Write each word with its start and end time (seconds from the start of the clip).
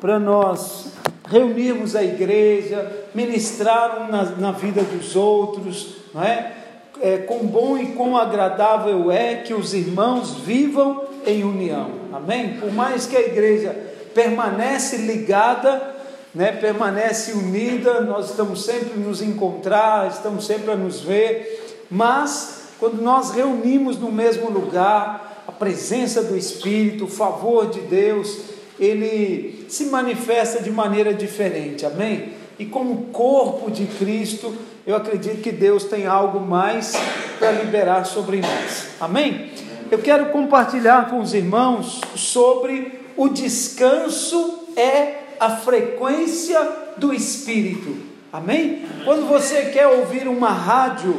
para 0.00 0.18
nós 0.18 0.92
reunirmos 1.28 1.96
a 1.96 2.02
igreja, 2.02 3.06
ministrar 3.14 4.08
na, 4.10 4.24
na 4.24 4.52
vida 4.52 4.82
dos 4.82 5.16
outros, 5.16 5.96
não 6.14 6.22
é? 6.22 6.52
é? 7.00 7.18
Quão 7.18 7.40
bom 7.46 7.76
e 7.76 7.86
quão 7.92 8.16
agradável 8.16 9.10
é 9.10 9.36
que 9.36 9.52
os 9.52 9.74
irmãos 9.74 10.34
vivam 10.36 11.04
em 11.26 11.42
união, 11.44 11.90
amém? 12.12 12.54
Por 12.60 12.72
mais 12.72 13.06
que 13.06 13.16
a 13.16 13.20
igreja 13.20 13.76
permanece 14.14 14.98
ligada, 14.98 15.94
né, 16.34 16.52
permanece 16.52 17.32
unida, 17.32 18.00
nós 18.02 18.30
estamos 18.30 18.64
sempre 18.64 18.98
nos 18.98 19.22
encontrar, 19.22 20.08
estamos 20.08 20.46
sempre 20.46 20.70
a 20.70 20.76
nos 20.76 21.00
ver, 21.00 21.84
mas 21.90 22.68
quando 22.78 23.00
nós 23.00 23.30
reunimos 23.30 23.98
no 23.98 24.12
mesmo 24.12 24.50
lugar, 24.50 25.44
a 25.48 25.52
presença 25.52 26.22
do 26.22 26.36
Espírito, 26.36 27.04
o 27.04 27.08
favor 27.08 27.70
de 27.70 27.80
Deus, 27.80 28.38
ele 28.78 29.55
se 29.68 29.86
manifesta 29.86 30.62
de 30.62 30.70
maneira 30.70 31.12
diferente, 31.12 31.84
amém? 31.84 32.32
E 32.58 32.64
como 32.64 33.06
corpo 33.06 33.70
de 33.70 33.86
Cristo, 33.86 34.54
eu 34.86 34.96
acredito 34.96 35.42
que 35.42 35.52
Deus 35.52 35.84
tem 35.84 36.06
algo 36.06 36.40
mais 36.40 36.94
para 37.38 37.52
liberar 37.52 38.04
sobre 38.04 38.38
nós, 38.38 38.88
amém? 39.00 39.50
Eu 39.90 39.98
quero 39.98 40.26
compartilhar 40.26 41.10
com 41.10 41.20
os 41.20 41.34
irmãos 41.34 42.00
sobre 42.14 43.00
o 43.16 43.28
descanso 43.28 44.66
é 44.76 45.22
a 45.40 45.50
frequência 45.50 46.60
do 46.96 47.12
Espírito. 47.12 47.96
Amém? 48.32 48.84
Quando 49.04 49.26
você 49.26 49.66
quer 49.66 49.86
ouvir 49.86 50.28
uma 50.28 50.50
rádio, 50.50 51.16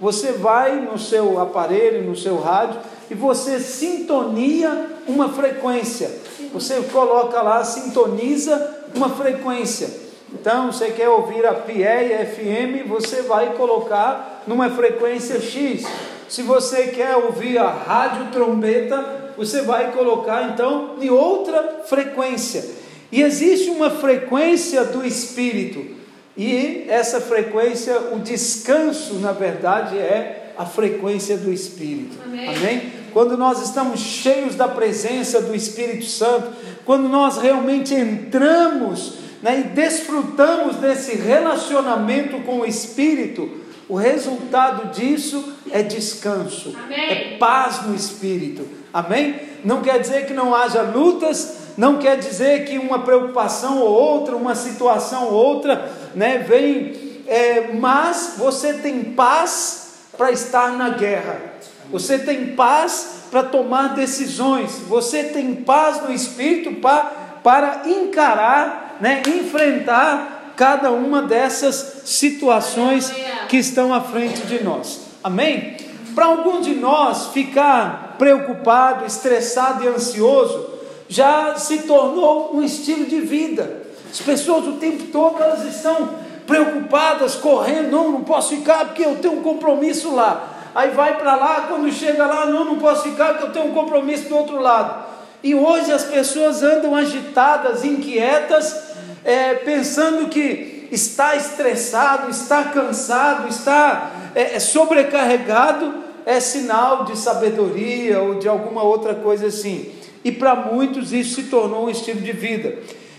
você 0.00 0.32
vai 0.32 0.80
no 0.80 0.98
seu 0.98 1.40
aparelho, 1.40 2.04
no 2.04 2.16
seu 2.16 2.40
rádio, 2.40 2.80
e 3.10 3.14
você 3.14 3.60
sintonia 3.60 4.86
uma 5.06 5.28
frequência. 5.28 6.10
Você 6.52 6.80
coloca 6.92 7.40
lá, 7.42 7.64
sintoniza 7.64 8.84
uma 8.94 9.10
frequência. 9.10 9.88
Então, 10.32 10.72
você 10.72 10.90
quer 10.90 11.08
ouvir 11.08 11.46
a 11.46 11.54
PIE 11.54 11.84
FM, 11.84 12.88
você 12.88 13.22
vai 13.22 13.54
colocar 13.54 14.42
numa 14.46 14.68
frequência 14.70 15.40
X. 15.40 15.84
Se 16.28 16.42
você 16.42 16.88
quer 16.88 17.16
ouvir 17.16 17.58
a 17.58 17.70
rádio 17.70 18.32
trombeta, 18.32 19.32
você 19.36 19.62
vai 19.62 19.92
colocar 19.92 20.50
então 20.50 20.96
em 21.00 21.10
outra 21.10 21.82
frequência. 21.86 22.64
E 23.12 23.22
existe 23.22 23.70
uma 23.70 23.90
frequência 23.90 24.84
do 24.84 25.06
espírito, 25.06 25.94
e 26.36 26.84
essa 26.88 27.20
frequência, 27.20 27.98
o 28.12 28.18
descanso, 28.18 29.14
na 29.14 29.32
verdade, 29.32 29.96
é 29.96 30.52
a 30.58 30.66
frequência 30.66 31.36
do 31.36 31.52
espírito. 31.52 32.18
Amém? 32.24 32.48
Amém? 32.48 32.92
Quando 33.16 33.34
nós 33.34 33.62
estamos 33.62 33.98
cheios 33.98 34.56
da 34.56 34.68
presença 34.68 35.40
do 35.40 35.54
Espírito 35.54 36.04
Santo, 36.04 36.52
quando 36.84 37.08
nós 37.08 37.38
realmente 37.38 37.94
entramos 37.94 39.14
né, 39.42 39.60
e 39.60 39.62
desfrutamos 39.62 40.76
desse 40.76 41.16
relacionamento 41.16 42.38
com 42.40 42.60
o 42.60 42.66
Espírito, 42.66 43.50
o 43.88 43.94
resultado 43.94 44.92
disso 44.92 45.50
é 45.70 45.82
descanso, 45.82 46.76
Amém. 46.84 47.10
é 47.10 47.36
paz 47.38 47.86
no 47.86 47.94
Espírito. 47.94 48.68
Amém? 48.92 49.40
Não 49.64 49.80
quer 49.80 49.98
dizer 49.98 50.26
que 50.26 50.34
não 50.34 50.54
haja 50.54 50.82
lutas, 50.82 51.56
não 51.74 51.96
quer 51.96 52.18
dizer 52.18 52.66
que 52.66 52.76
uma 52.76 52.98
preocupação 52.98 53.78
ou 53.78 53.88
outra, 53.88 54.36
uma 54.36 54.54
situação 54.54 55.28
ou 55.28 55.32
outra, 55.32 55.90
né, 56.14 56.44
vem, 56.46 57.22
é, 57.26 57.72
mas 57.72 58.34
você 58.36 58.74
tem 58.74 59.02
paz 59.02 60.02
para 60.18 60.30
estar 60.30 60.72
na 60.72 60.90
guerra, 60.90 61.56
você 61.90 62.18
tem 62.18 62.48
paz 62.48 63.24
para 63.30 63.42
tomar 63.42 63.94
decisões, 63.94 64.78
você 64.88 65.24
tem 65.24 65.54
paz 65.54 66.02
no 66.02 66.12
espírito 66.12 66.80
para, 66.80 67.04
para 67.42 67.82
encarar, 67.86 68.96
né, 69.00 69.22
enfrentar 69.26 70.52
cada 70.56 70.90
uma 70.90 71.22
dessas 71.22 72.02
situações 72.04 73.12
que 73.48 73.58
estão 73.58 73.92
à 73.92 74.00
frente 74.00 74.42
de 74.46 74.64
nós. 74.64 75.00
Amém? 75.22 75.76
Para 76.14 76.26
algum 76.26 76.60
de 76.60 76.74
nós 76.74 77.28
ficar 77.28 78.16
preocupado, 78.18 79.04
estressado 79.04 79.84
e 79.84 79.88
ansioso, 79.88 80.70
já 81.08 81.56
se 81.56 81.78
tornou 81.80 82.56
um 82.56 82.62
estilo 82.62 83.04
de 83.04 83.20
vida. 83.20 83.82
As 84.10 84.20
pessoas 84.20 84.66
o 84.66 84.72
tempo 84.74 85.04
todo 85.12 85.42
elas 85.42 85.64
estão 85.64 86.08
preocupadas, 86.46 87.34
correndo, 87.34 87.90
não, 87.90 88.12
não 88.12 88.20
posso 88.22 88.56
ficar 88.56 88.86
porque 88.86 89.04
eu 89.04 89.16
tenho 89.16 89.34
um 89.34 89.42
compromisso 89.42 90.14
lá. 90.14 90.55
Aí 90.76 90.90
vai 90.90 91.16
para 91.18 91.34
lá, 91.34 91.66
quando 91.68 91.90
chega 91.90 92.26
lá, 92.26 92.46
não, 92.46 92.64
não 92.64 92.78
posso 92.78 93.02
ficar 93.02 93.34
porque 93.34 93.46
eu 93.46 93.52
tenho 93.52 93.66
um 93.66 93.74
compromisso 93.74 94.28
do 94.28 94.36
outro 94.36 94.60
lado. 94.60 95.06
E 95.42 95.54
hoje 95.54 95.90
as 95.90 96.04
pessoas 96.04 96.62
andam 96.62 96.94
agitadas, 96.94 97.84
inquietas, 97.84 98.94
é, 99.24 99.54
pensando 99.54 100.28
que 100.28 100.88
está 100.92 101.34
estressado, 101.34 102.30
está 102.30 102.64
cansado, 102.64 103.48
está 103.48 104.10
é, 104.34 104.54
é 104.54 104.60
sobrecarregado, 104.60 106.04
é 106.24 106.38
sinal 106.38 107.04
de 107.04 107.18
sabedoria 107.18 108.20
ou 108.20 108.36
de 108.36 108.46
alguma 108.46 108.82
outra 108.82 109.14
coisa 109.14 109.46
assim 109.46 109.96
e 110.26 110.32
para 110.32 110.56
muitos 110.56 111.12
isso 111.12 111.36
se 111.36 111.44
tornou 111.44 111.86
um 111.86 111.88
estilo 111.88 112.20
de 112.20 112.32
vida. 112.32 112.78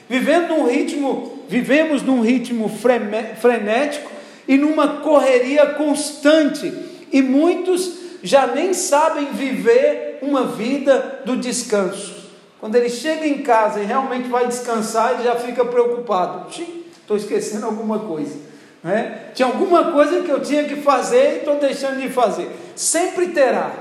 Vivendo 0.09 0.49
num 0.49 0.67
ritmo, 0.67 1.41
vivemos 1.47 2.01
num 2.01 2.19
ritmo 2.19 2.69
frenético 2.69 4.11
e 4.45 4.57
numa 4.57 4.89
correria 4.97 5.67
constante, 5.67 6.69
e 7.11 7.21
muitos 7.21 7.97
já 8.23 8.47
nem 8.47 8.73
sabem 8.73 9.27
viver 9.33 10.19
uma 10.21 10.45
vida 10.45 11.21
do 11.25 11.37
descanso. 11.37 12.15
Quando 12.59 12.75
ele 12.75 12.89
chega 12.89 13.27
em 13.27 13.43
casa 13.43 13.79
e 13.79 13.85
realmente 13.85 14.27
vai 14.27 14.47
descansar, 14.47 15.13
ele 15.13 15.23
já 15.23 15.35
fica 15.35 15.63
preocupado. 15.63 16.49
Estou 16.99 17.15
esquecendo 17.15 17.65
alguma 17.65 17.99
coisa. 17.99 18.35
Né? 18.83 19.29
Tinha 19.33 19.47
alguma 19.47 19.91
coisa 19.91 20.21
que 20.21 20.29
eu 20.29 20.41
tinha 20.41 20.63
que 20.63 20.77
fazer 20.77 21.35
e 21.35 21.37
estou 21.37 21.59
deixando 21.59 22.01
de 22.01 22.09
fazer. 22.09 22.49
Sempre 22.75 23.27
terá. 23.27 23.71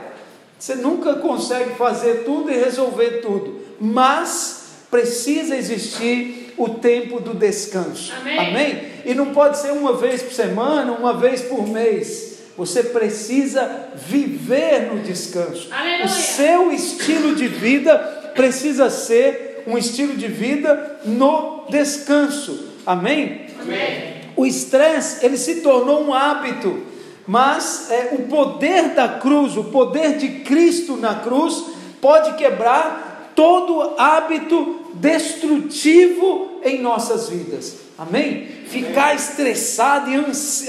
Você 0.58 0.74
nunca 0.74 1.14
consegue 1.14 1.74
fazer 1.74 2.24
tudo 2.24 2.50
e 2.50 2.54
resolver 2.56 3.20
tudo, 3.20 3.60
mas 3.78 4.66
precisa 4.90 5.54
existir 5.54 6.54
o 6.56 6.68
tempo 6.70 7.20
do 7.20 7.34
descanso. 7.34 8.12
Amém? 8.20 8.38
Amém? 8.38 8.82
E 9.04 9.14
não 9.14 9.26
pode 9.26 9.58
ser 9.58 9.72
uma 9.72 9.92
vez 9.92 10.22
por 10.22 10.32
semana, 10.32 10.92
uma 10.92 11.12
vez 11.12 11.42
por 11.42 11.66
mês. 11.68 12.35
Você 12.56 12.84
precisa 12.84 13.88
viver 13.94 14.92
no 14.92 15.02
descanso. 15.02 15.68
Aleluia. 15.70 16.06
O 16.06 16.08
seu 16.08 16.72
estilo 16.72 17.34
de 17.34 17.48
vida 17.48 17.98
precisa 18.34 18.88
ser 18.88 19.64
um 19.66 19.76
estilo 19.76 20.16
de 20.16 20.28
vida 20.28 21.00
no 21.04 21.66
descanso. 21.68 22.72
Amém? 22.86 23.46
Amém. 23.60 24.16
O 24.36 24.46
estresse, 24.46 25.24
ele 25.24 25.36
se 25.36 25.56
tornou 25.56 26.04
um 26.04 26.14
hábito 26.14 26.86
mas 27.26 27.90
é, 27.90 28.10
o 28.12 28.22
poder 28.28 28.90
da 28.90 29.08
cruz, 29.08 29.56
o 29.56 29.64
poder 29.64 30.16
de 30.16 30.28
Cristo 30.44 30.96
na 30.96 31.16
cruz, 31.16 31.64
pode 32.00 32.34
quebrar 32.34 33.32
todo 33.34 33.94
hábito 33.98 34.92
destrutivo 34.94 36.60
em 36.62 36.80
nossas 36.80 37.28
vidas. 37.28 37.85
Amém? 37.98 38.46
Ficar 38.66 39.14
estressado 39.14 40.10
e 40.10 40.16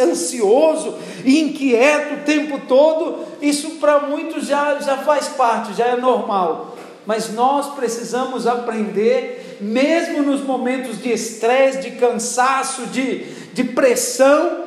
ansioso 0.02 0.98
e 1.26 1.42
inquieto 1.42 2.14
o 2.14 2.24
tempo 2.24 2.62
todo, 2.68 3.26
isso 3.42 3.72
para 3.72 4.00
muitos 4.00 4.48
já, 4.48 4.80
já 4.80 4.98
faz 5.00 5.28
parte, 5.28 5.74
já 5.74 5.88
é 5.88 5.98
normal. 5.98 6.78
Mas 7.06 7.34
nós 7.34 7.74
precisamos 7.76 8.48
aprender, 8.48 9.58
mesmo 9.60 10.22
nos 10.22 10.42
momentos 10.42 11.02
de 11.02 11.12
estresse, 11.12 11.80
de 11.80 11.92
cansaço, 11.92 12.86
de, 12.88 13.26
de 13.54 13.64
pressão, 13.64 14.66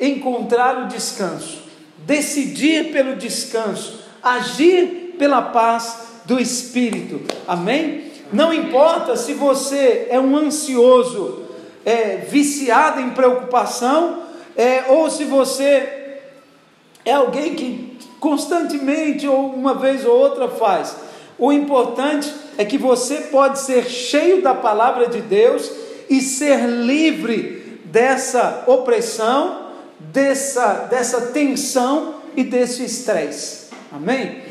encontrar 0.00 0.84
o 0.84 0.88
descanso, 0.88 1.62
decidir 1.98 2.92
pelo 2.92 3.16
descanso, 3.16 4.00
agir 4.22 5.16
pela 5.18 5.42
paz 5.42 6.06
do 6.24 6.38
Espírito. 6.38 7.20
Amém? 7.48 8.12
Não 8.32 8.52
importa 8.52 9.16
se 9.16 9.32
você 9.32 10.08
é 10.10 10.18
um 10.18 10.36
ansioso, 10.36 11.45
é, 11.86 12.16
viciado 12.16 13.00
em 13.00 13.10
preocupação, 13.10 14.24
é, 14.54 14.84
ou 14.88 15.08
se 15.08 15.24
você 15.24 16.18
é 17.04 17.12
alguém 17.12 17.54
que 17.54 17.98
constantemente 18.20 19.26
ou 19.26 19.54
uma 19.54 19.74
vez 19.74 20.04
ou 20.04 20.14
outra 20.14 20.48
faz. 20.48 20.96
O 21.38 21.50
importante 21.50 22.30
é 22.58 22.64
que 22.64 22.76
você 22.76 23.16
pode 23.30 23.60
ser 23.60 23.86
cheio 23.86 24.42
da 24.42 24.54
palavra 24.54 25.06
de 25.06 25.22
Deus 25.22 25.70
e 26.10 26.20
ser 26.20 26.66
livre 26.66 27.80
dessa 27.84 28.64
opressão 28.66 29.66
dessa, 29.98 30.86
dessa 30.90 31.20
tensão 31.28 32.16
e 32.36 32.44
desse 32.44 32.84
estresse. 32.84 33.66
Amém? 33.92 34.42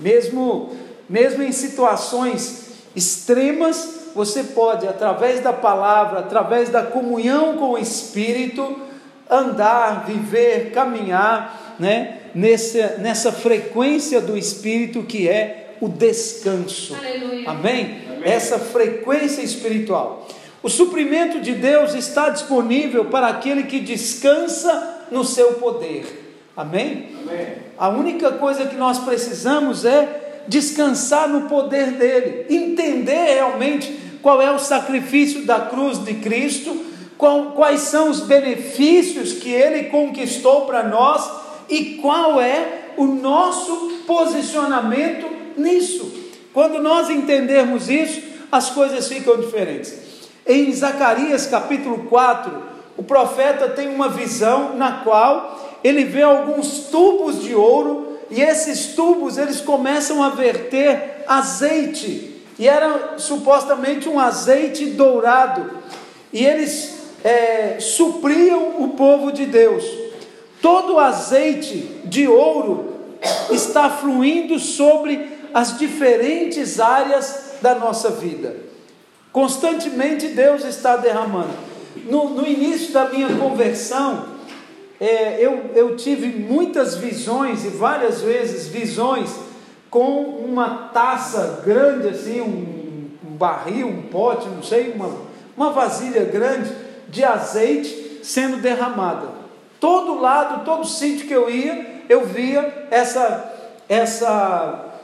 Mesmo, 0.00 0.74
mesmo 1.08 1.42
em 1.42 1.52
situações 1.52 2.62
extremas, 2.94 4.01
você 4.14 4.44
pode, 4.44 4.86
através 4.86 5.40
da 5.40 5.52
palavra, 5.52 6.20
através 6.20 6.68
da 6.68 6.82
comunhão 6.82 7.56
com 7.56 7.70
o 7.70 7.78
Espírito, 7.78 8.78
andar, 9.30 10.04
viver, 10.06 10.72
caminhar 10.72 11.76
né, 11.78 12.18
nessa, 12.34 12.96
nessa 12.98 13.32
frequência 13.32 14.20
do 14.20 14.36
Espírito 14.36 15.02
que 15.02 15.28
é 15.28 15.76
o 15.80 15.88
descanso. 15.88 16.94
Aleluia. 16.94 17.50
Amém? 17.50 18.12
essa 18.24 18.58
frequência 18.58 19.42
espiritual. 19.42 20.28
O 20.62 20.68
suprimento 20.68 21.40
de 21.40 21.52
Deus 21.52 21.94
está 21.94 22.28
disponível 22.28 23.06
para 23.06 23.26
aquele 23.26 23.64
que 23.64 23.80
descansa 23.80 25.06
no 25.10 25.24
seu 25.24 25.54
poder. 25.54 26.40
Amém? 26.56 27.08
Amém? 27.22 27.46
A 27.76 27.88
única 27.88 28.32
coisa 28.32 28.66
que 28.66 28.76
nós 28.76 28.98
precisamos 29.00 29.84
é 29.84 30.42
descansar 30.46 31.28
no 31.28 31.48
poder 31.48 31.92
dele, 31.92 32.46
entender 32.48 33.34
realmente 33.34 34.00
qual 34.22 34.40
é 34.40 34.50
o 34.50 34.58
sacrifício 34.58 35.44
da 35.44 35.60
cruz 35.60 35.98
de 35.98 36.14
Cristo, 36.14 36.86
qual, 37.18 37.52
quais 37.52 37.80
são 37.80 38.08
os 38.08 38.20
benefícios 38.20 39.32
que 39.32 39.50
ele 39.50 39.84
conquistou 39.84 40.62
para 40.62 40.84
nós 40.84 41.28
e 41.68 41.96
qual 41.96 42.40
é 42.40 42.92
o 42.96 43.04
nosso 43.06 44.02
posicionamento 44.06 45.26
nisso. 45.56 46.10
Quando 46.52 46.80
nós 46.80 47.10
entendermos 47.10 47.88
isso, 47.90 48.22
as 48.50 48.70
coisas 48.70 49.08
ficam 49.08 49.40
diferentes. 49.40 49.94
Em 50.46 50.72
Zacarias 50.72 51.46
capítulo 51.46 52.04
4, 52.04 52.62
o 52.96 53.02
profeta 53.02 53.68
tem 53.68 53.88
uma 53.88 54.08
visão 54.08 54.76
na 54.76 55.00
qual 55.02 55.78
ele 55.82 56.04
vê 56.04 56.22
alguns 56.22 56.84
tubos 56.90 57.42
de 57.42 57.54
ouro 57.54 58.18
e 58.30 58.40
esses 58.40 58.94
tubos 58.94 59.38
eles 59.38 59.60
começam 59.60 60.22
a 60.22 60.30
verter 60.30 61.24
azeite 61.26 62.31
e 62.62 62.68
era 62.68 63.18
supostamente 63.18 64.08
um 64.08 64.20
azeite 64.20 64.86
dourado 64.86 65.68
e 66.32 66.46
eles 66.46 67.08
é, 67.24 67.78
supriam 67.80 68.80
o 68.84 68.90
povo 68.90 69.32
de 69.32 69.46
Deus. 69.46 69.84
Todo 70.60 70.92
o 70.92 70.98
azeite 71.00 71.78
de 72.04 72.28
ouro 72.28 72.94
está 73.50 73.90
fluindo 73.90 74.60
sobre 74.60 75.28
as 75.52 75.76
diferentes 75.76 76.78
áreas 76.78 77.54
da 77.60 77.74
nossa 77.74 78.10
vida. 78.10 78.54
Constantemente 79.32 80.28
Deus 80.28 80.64
está 80.64 80.96
derramando. 80.96 81.50
No, 82.08 82.28
no 82.28 82.46
início 82.46 82.92
da 82.92 83.08
minha 83.08 83.36
conversão, 83.38 84.26
é, 85.00 85.44
eu, 85.44 85.72
eu 85.74 85.96
tive 85.96 86.28
muitas 86.28 86.94
visões 86.94 87.64
e 87.64 87.70
várias 87.70 88.20
vezes 88.20 88.68
visões 88.68 89.30
com 89.92 90.22
uma 90.22 90.88
taça 90.94 91.60
grande, 91.62 92.08
assim, 92.08 92.40
um, 92.40 93.10
um 93.28 93.36
barril, 93.36 93.88
um 93.88 94.00
pote, 94.04 94.48
não 94.48 94.62
sei, 94.62 94.90
uma, 94.90 95.14
uma 95.54 95.70
vasilha 95.70 96.24
grande 96.24 96.74
de 97.08 97.22
azeite 97.22 98.20
sendo 98.22 98.56
derramada. 98.56 99.28
Todo 99.78 100.18
lado, 100.18 100.64
todo 100.64 100.86
sítio 100.86 101.28
que 101.28 101.34
eu 101.34 101.50
ia, 101.50 102.04
eu 102.08 102.24
via 102.24 102.86
essa, 102.90 103.52
essa, 103.86 104.94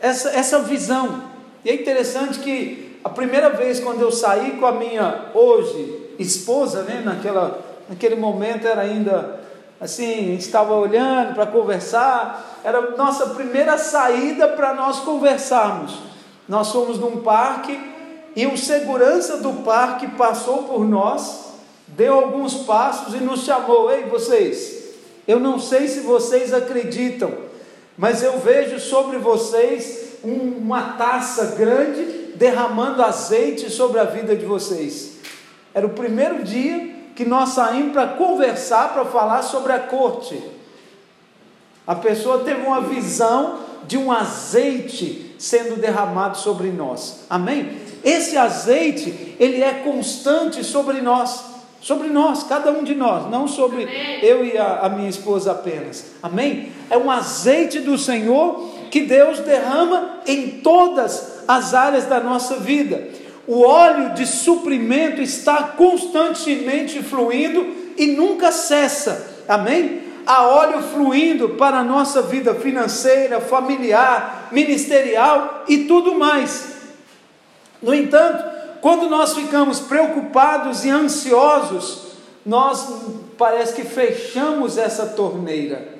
essa, 0.00 0.30
essa 0.30 0.60
visão. 0.60 1.24
E 1.62 1.68
é 1.68 1.74
interessante 1.74 2.38
que 2.38 2.98
a 3.04 3.10
primeira 3.10 3.50
vez 3.50 3.78
quando 3.78 4.00
eu 4.00 4.10
saí 4.10 4.52
com 4.52 4.64
a 4.64 4.72
minha 4.72 5.26
hoje 5.34 6.14
esposa, 6.18 6.82
né, 6.84 7.02
naquela, 7.04 7.60
naquele 7.90 8.16
momento 8.16 8.66
era 8.66 8.80
ainda 8.80 9.40
assim, 9.78 10.34
estava 10.34 10.72
olhando 10.72 11.34
para 11.34 11.44
conversar, 11.44 12.53
era 12.64 12.96
nossa 12.96 13.26
primeira 13.26 13.76
saída 13.76 14.48
para 14.48 14.72
nós 14.72 15.00
conversarmos. 15.00 15.98
Nós 16.48 16.72
fomos 16.72 16.98
num 16.98 17.18
parque 17.20 17.78
e 18.34 18.46
o 18.46 18.56
segurança 18.56 19.36
do 19.36 19.62
parque 19.62 20.08
passou 20.08 20.64
por 20.64 20.82
nós, 20.84 21.52
deu 21.86 22.14
alguns 22.14 22.54
passos 22.64 23.14
e 23.14 23.18
nos 23.18 23.44
chamou: 23.44 23.92
Ei, 23.92 24.04
vocês, 24.04 24.94
eu 25.28 25.38
não 25.38 25.58
sei 25.58 25.86
se 25.86 26.00
vocês 26.00 26.54
acreditam, 26.54 27.32
mas 27.98 28.22
eu 28.22 28.38
vejo 28.38 28.80
sobre 28.80 29.18
vocês 29.18 30.14
uma 30.24 30.94
taça 30.94 31.54
grande 31.56 32.32
derramando 32.34 33.02
azeite 33.02 33.70
sobre 33.70 34.00
a 34.00 34.04
vida 34.04 34.34
de 34.34 34.46
vocês. 34.46 35.18
Era 35.74 35.86
o 35.86 35.90
primeiro 35.90 36.42
dia 36.42 36.94
que 37.14 37.26
nós 37.26 37.50
saímos 37.50 37.92
para 37.92 38.08
conversar, 38.08 38.94
para 38.94 39.04
falar 39.04 39.42
sobre 39.42 39.72
a 39.72 39.78
corte. 39.78 40.53
A 41.86 41.94
pessoa 41.94 42.38
teve 42.38 42.66
uma 42.66 42.80
visão 42.80 43.60
de 43.86 43.98
um 43.98 44.10
azeite 44.10 45.34
sendo 45.38 45.76
derramado 45.76 46.38
sobre 46.38 46.68
nós. 46.68 47.24
Amém? 47.28 47.72
Esse 48.02 48.36
azeite, 48.36 49.34
ele 49.38 49.62
é 49.62 49.72
constante 49.84 50.64
sobre 50.64 51.00
nós. 51.00 51.52
Sobre 51.80 52.08
nós, 52.08 52.44
cada 52.44 52.70
um 52.70 52.82
de 52.82 52.94
nós, 52.94 53.30
não 53.30 53.46
sobre 53.46 53.82
Amém. 53.82 54.24
eu 54.24 54.42
e 54.42 54.56
a, 54.56 54.80
a 54.80 54.88
minha 54.88 55.08
esposa 55.08 55.52
apenas. 55.52 56.12
Amém? 56.22 56.72
É 56.88 56.96
um 56.96 57.10
azeite 57.10 57.78
do 57.80 57.98
Senhor 57.98 58.70
que 58.90 59.02
Deus 59.02 59.40
derrama 59.40 60.20
em 60.26 60.60
todas 60.62 61.42
as 61.46 61.74
áreas 61.74 62.06
da 62.06 62.20
nossa 62.20 62.56
vida. 62.56 63.06
O 63.46 63.60
óleo 63.62 64.14
de 64.14 64.26
suprimento 64.26 65.20
está 65.20 65.62
constantemente 65.76 67.02
fluindo 67.02 67.66
e 67.98 68.06
nunca 68.06 68.50
cessa. 68.50 69.42
Amém? 69.46 70.03
Há 70.26 70.46
óleo 70.46 70.82
fluindo 70.82 71.50
para 71.50 71.78
a 71.78 71.84
nossa 71.84 72.22
vida 72.22 72.54
financeira, 72.54 73.40
familiar, 73.40 74.48
ministerial 74.50 75.64
e 75.68 75.84
tudo 75.84 76.14
mais. 76.18 76.74
No 77.82 77.94
entanto, 77.94 78.42
quando 78.80 79.08
nós 79.08 79.34
ficamos 79.34 79.80
preocupados 79.80 80.84
e 80.84 80.90
ansiosos, 80.90 82.04
nós 82.44 82.86
parece 83.36 83.74
que 83.74 83.84
fechamos 83.84 84.78
essa 84.78 85.06
torneira. 85.06 85.94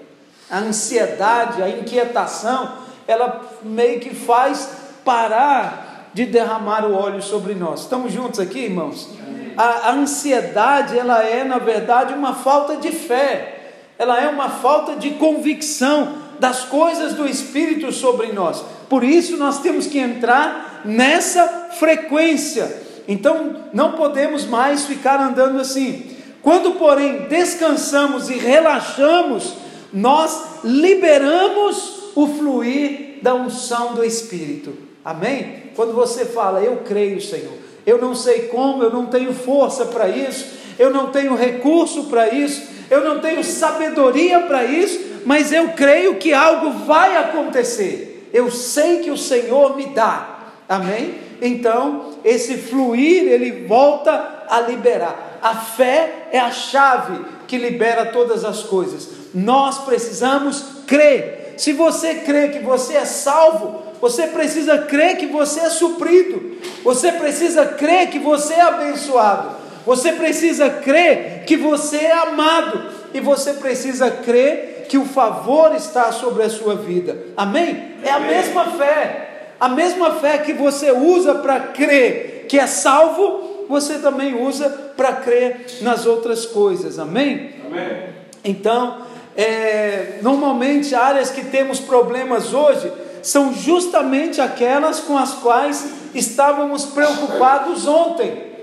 A 0.51 0.59
ansiedade, 0.59 1.63
a 1.63 1.69
inquietação, 1.69 2.73
ela 3.07 3.43
meio 3.63 4.01
que 4.01 4.15
faz 4.15 4.69
parar 5.05 6.11
de 6.15 6.25
derramar 6.27 6.87
o 6.87 6.95
óleo 6.95 7.23
sobre 7.23 7.55
nós. 7.55 7.81
Estamos 7.81 8.13
juntos 8.13 8.39
aqui, 8.39 8.61
irmãos? 8.61 9.09
A, 9.57 9.93
ansiedade, 9.93 10.99
ela 10.99 11.23
é, 11.23 11.45
na 11.45 11.59
verdade, 11.59 12.15
uma 12.15 12.35
falta 12.35 12.77
de 12.77 12.91
fé, 12.91 13.54
ela 13.99 14.21
é 14.21 14.29
uma 14.29 14.49
falta 14.49 14.97
de 14.97 15.11
convicção 15.13 16.15
das 16.39 16.65
coisas 16.65 17.15
do 17.15 17.27
Espírito 17.27 17.93
sobre 17.93 18.33
nós. 18.33 18.65
Por 18.89 19.05
isso, 19.05 19.37
nós 19.37 19.61
temos 19.61 19.87
que 19.87 19.99
entrar 19.99 20.83
nessa 20.85 21.71
frequência. 21.79 22.83
Então, 23.07 23.57
não 23.73 23.93
podemos 23.93 24.45
mais 24.45 24.85
ficar 24.85 25.21
andando 25.21 25.61
assim. 25.61 26.11
Quando, 26.43 26.73
porém, 26.73 27.27
descansamos 27.29 28.29
e 28.29 28.35
relaxamos, 28.35 29.55
nós 29.93 30.63
liberamos 30.63 32.13
o 32.15 32.27
fluir 32.27 33.19
da 33.23 33.35
unção 33.35 33.95
do 33.95 34.05
Espírito. 34.05 34.77
Amém? 35.05 35.71
Quando 35.75 35.93
você 35.93 36.25
fala, 36.25 36.61
eu 36.61 36.79
creio, 36.79 37.21
Senhor, 37.21 37.53
eu 37.87 37.99
não 37.99 38.15
sei 38.15 38.49
como, 38.49 38.83
eu 38.83 38.91
não 38.91 39.07
tenho 39.07 39.33
força 39.33 39.87
para 39.87 40.09
isso, 40.09 40.47
eu 40.79 40.91
não 40.91 41.11
tenho 41.11 41.35
recurso 41.35 42.05
para 42.05 42.29
isso, 42.29 42.63
eu 42.95 43.05
não 43.05 43.19
tenho 43.19 43.43
sabedoria 43.43 44.41
para 44.41 44.65
isso, 44.65 45.23
mas 45.27 45.53
eu 45.53 45.71
creio 45.71 46.15
que 46.17 46.33
algo 46.33 46.71
vai 46.85 47.17
acontecer. 47.17 48.29
Eu 48.33 48.51
sei 48.51 49.01
que 49.01 49.11
o 49.11 49.19
Senhor 49.19 49.77
me 49.77 49.87
dá. 49.87 50.39
Amém? 50.69 51.15
Então, 51.43 52.13
esse 52.25 52.57
fluir, 52.57 53.25
ele 53.25 53.67
volta 53.67 54.45
a 54.49 54.61
liberar. 54.61 55.39
A 55.43 55.57
fé 55.57 56.29
é 56.31 56.39
a 56.39 56.51
chave 56.51 57.25
que 57.49 57.59
libera 57.59 58.07
todas 58.07 58.45
as 58.45 58.63
coisas. 58.63 59.09
Nós 59.35 59.79
precisamos 59.79 60.65
crer. 60.87 61.55
Se 61.57 61.73
você 61.73 62.15
crê 62.15 62.49
que 62.49 62.61
você 62.61 62.95
é 62.95 63.05
salvo, 63.05 63.83
você 64.01 64.29
precisa 64.29 64.79
crer 64.79 65.17
que 65.17 65.27
você 65.27 65.61
é 65.61 65.71
suprido. 65.71 66.59
Você 66.85 67.11
precisa 67.11 67.67
crer 67.67 68.11
que 68.11 68.19
você 68.19 68.55
é 68.55 68.61
abençoado. 68.63 69.64
Você 69.87 70.13
precisa 70.13 70.71
crer 70.71 71.45
que 71.47 71.57
você 71.57 71.99
é 71.99 72.13
amado. 72.13 72.93
E 73.13 73.21
você 73.21 73.55
precisa 73.55 74.11
crer 74.11 74.87
que 74.89 74.99
o 74.99 75.05
favor 75.05 75.75
está 75.75 76.11
sobre 76.13 76.43
a 76.43 76.51
sua 76.51 76.75
vida. 76.75 77.17
Amém? 77.37 77.95
É 78.03 78.11
a 78.11 78.21
mesma 78.21 78.65
fé. 78.73 79.55
A 79.61 79.69
mesma 79.69 80.13
fé 80.17 80.39
que 80.39 80.53
você 80.53 80.91
usa 80.91 81.37
para 81.37 81.61
crer 81.61 82.47
que 82.49 82.59
é 82.59 82.67
salvo, 82.67 83.67
você 83.69 83.99
também 83.99 84.35
usa 84.35 84.69
para 84.97 85.13
crer 85.13 85.67
nas 85.81 86.07
outras 86.07 86.45
coisas. 86.45 86.99
Amém? 86.99 87.55
Amém. 87.67 88.15
Então, 88.45 88.99
é, 89.37 90.19
normalmente 90.23 90.95
áreas 90.95 91.31
que 91.31 91.45
temos 91.45 91.81
problemas 91.81 92.53
hoje 92.53 92.93
são 93.23 93.55
justamente 93.55 94.41
aquelas 94.41 95.01
com 95.01 95.17
as 95.17 95.33
quais 95.35 95.87
estávamos 96.15 96.85
preocupados 96.85 97.87
ontem. 97.87 98.54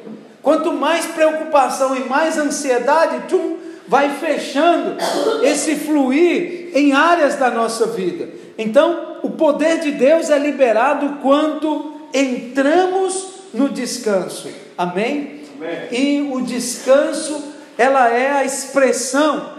Quanto 0.41 0.73
mais 0.73 1.05
preocupação 1.05 1.95
e 1.95 2.01
mais 2.01 2.37
ansiedade, 2.37 3.25
tu 3.29 3.59
vai 3.87 4.09
fechando 4.17 4.97
esse 5.43 5.75
fluir 5.75 6.71
em 6.73 6.93
áreas 6.93 7.35
da 7.35 7.51
nossa 7.51 7.87
vida. 7.87 8.29
Então, 8.57 9.17
o 9.21 9.29
poder 9.31 9.79
de 9.79 9.91
Deus 9.91 10.29
é 10.29 10.39
liberado 10.39 11.19
quando 11.21 12.01
entramos 12.13 13.27
no 13.53 13.69
descanso. 13.69 14.49
Amém? 14.77 15.41
Amém? 15.57 15.87
E 15.91 16.29
o 16.31 16.41
descanso, 16.41 17.53
ela 17.77 18.09
é 18.09 18.31
a 18.31 18.43
expressão 18.43 19.51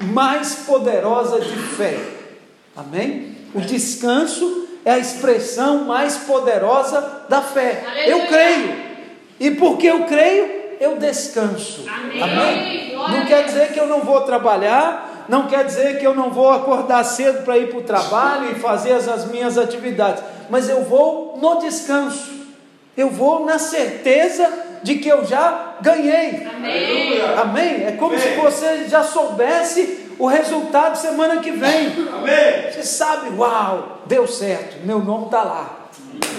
mais 0.00 0.54
poderosa 0.66 1.40
de 1.40 1.56
fé. 1.56 1.98
Amém? 2.74 3.36
O 3.54 3.60
descanso 3.60 4.68
é 4.84 4.92
a 4.92 4.98
expressão 4.98 5.84
mais 5.84 6.16
poderosa 6.18 7.24
da 7.28 7.42
fé. 7.42 7.84
Eu 8.06 8.26
creio. 8.26 8.85
E 9.38 9.50
porque 9.52 9.86
eu 9.86 10.04
creio, 10.04 10.76
eu 10.80 10.96
descanso. 10.96 11.84
Amém. 11.88 12.22
Amém? 12.22 12.94
Não 12.94 13.26
quer 13.26 13.44
dizer 13.44 13.72
que 13.72 13.80
eu 13.80 13.86
não 13.86 14.00
vou 14.00 14.22
trabalhar, 14.22 15.26
não 15.28 15.46
quer 15.46 15.64
dizer 15.64 15.98
que 15.98 16.06
eu 16.06 16.14
não 16.14 16.30
vou 16.30 16.50
acordar 16.50 17.04
cedo 17.04 17.44
para 17.44 17.58
ir 17.58 17.68
para 17.68 17.78
o 17.78 17.82
trabalho 17.82 18.50
e 18.52 18.54
fazer 18.54 18.92
as, 18.92 19.08
as 19.08 19.26
minhas 19.26 19.58
atividades, 19.58 20.22
mas 20.48 20.68
eu 20.68 20.84
vou 20.84 21.38
no 21.40 21.60
descanso. 21.60 22.34
Eu 22.96 23.10
vou 23.10 23.44
na 23.44 23.58
certeza 23.58 24.50
de 24.82 24.96
que 24.96 25.08
eu 25.08 25.24
já 25.24 25.74
ganhei. 25.80 26.46
Amém. 26.46 27.20
Amém? 27.36 27.84
É 27.86 27.92
como 27.98 28.18
se 28.18 28.28
você 28.30 28.86
já 28.88 29.02
soubesse 29.02 30.06
o 30.18 30.26
resultado 30.26 30.96
semana 30.96 31.40
que 31.40 31.50
vem. 31.50 31.88
Amém. 31.88 32.72
Você 32.72 32.82
sabe, 32.82 33.36
uau, 33.36 34.02
deu 34.06 34.26
certo, 34.26 34.86
meu 34.86 34.98
nome 34.98 35.26
está 35.26 35.42
lá. 35.42 35.85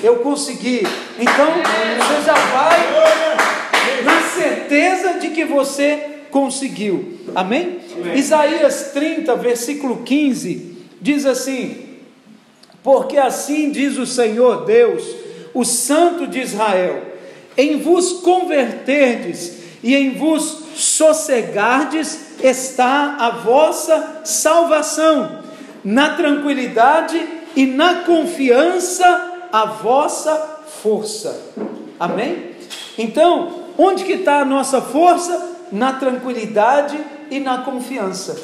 Eu 0.03 0.17
consegui. 0.17 0.84
Então 1.19 1.48
você 1.98 2.25
já 2.25 2.34
vai 2.34 4.03
na 4.03 4.22
certeza 4.22 5.13
de 5.19 5.29
que 5.29 5.46
você 5.46 6.17
conseguiu. 6.31 7.19
Amém? 7.36 7.79
Isaías 8.15 8.91
30, 8.93 9.36
versículo 9.36 10.03
15, 10.03 10.77
diz 11.01 11.25
assim: 11.25 11.86
Porque 12.84 13.17
assim 13.17 13.72
diz 13.72 13.98
o 13.98 14.05
Senhor 14.05 14.65
Deus, 14.65 15.03
o 15.53 15.65
Santo 15.65 16.27
de 16.27 16.39
Israel: 16.39 17.03
em 17.57 17.79
vos 17.79 18.22
converterdes 18.22 19.57
e 19.84 19.96
em 19.96 20.12
vos 20.12 20.63
sossegardes 20.75 22.27
está 22.43 23.17
a 23.19 23.29
vossa 23.31 24.22
salvação, 24.24 25.43
na 25.84 26.15
tranquilidade 26.15 27.19
e 27.55 27.65
na 27.65 28.01
confiança 28.01 29.37
a 29.51 29.66
vossa 29.66 30.36
força. 30.82 31.39
Amém? 32.00 32.51
Então, 32.98 33.63
onde 33.77 34.04
que 34.04 34.13
está 34.13 34.39
a 34.42 34.46
nossa 34.46 34.82
força? 34.82 35.56
Na 35.72 35.94
tranquilidade 35.94 36.98
e 37.30 37.39
na 37.39 37.60
confiança. 37.60 38.39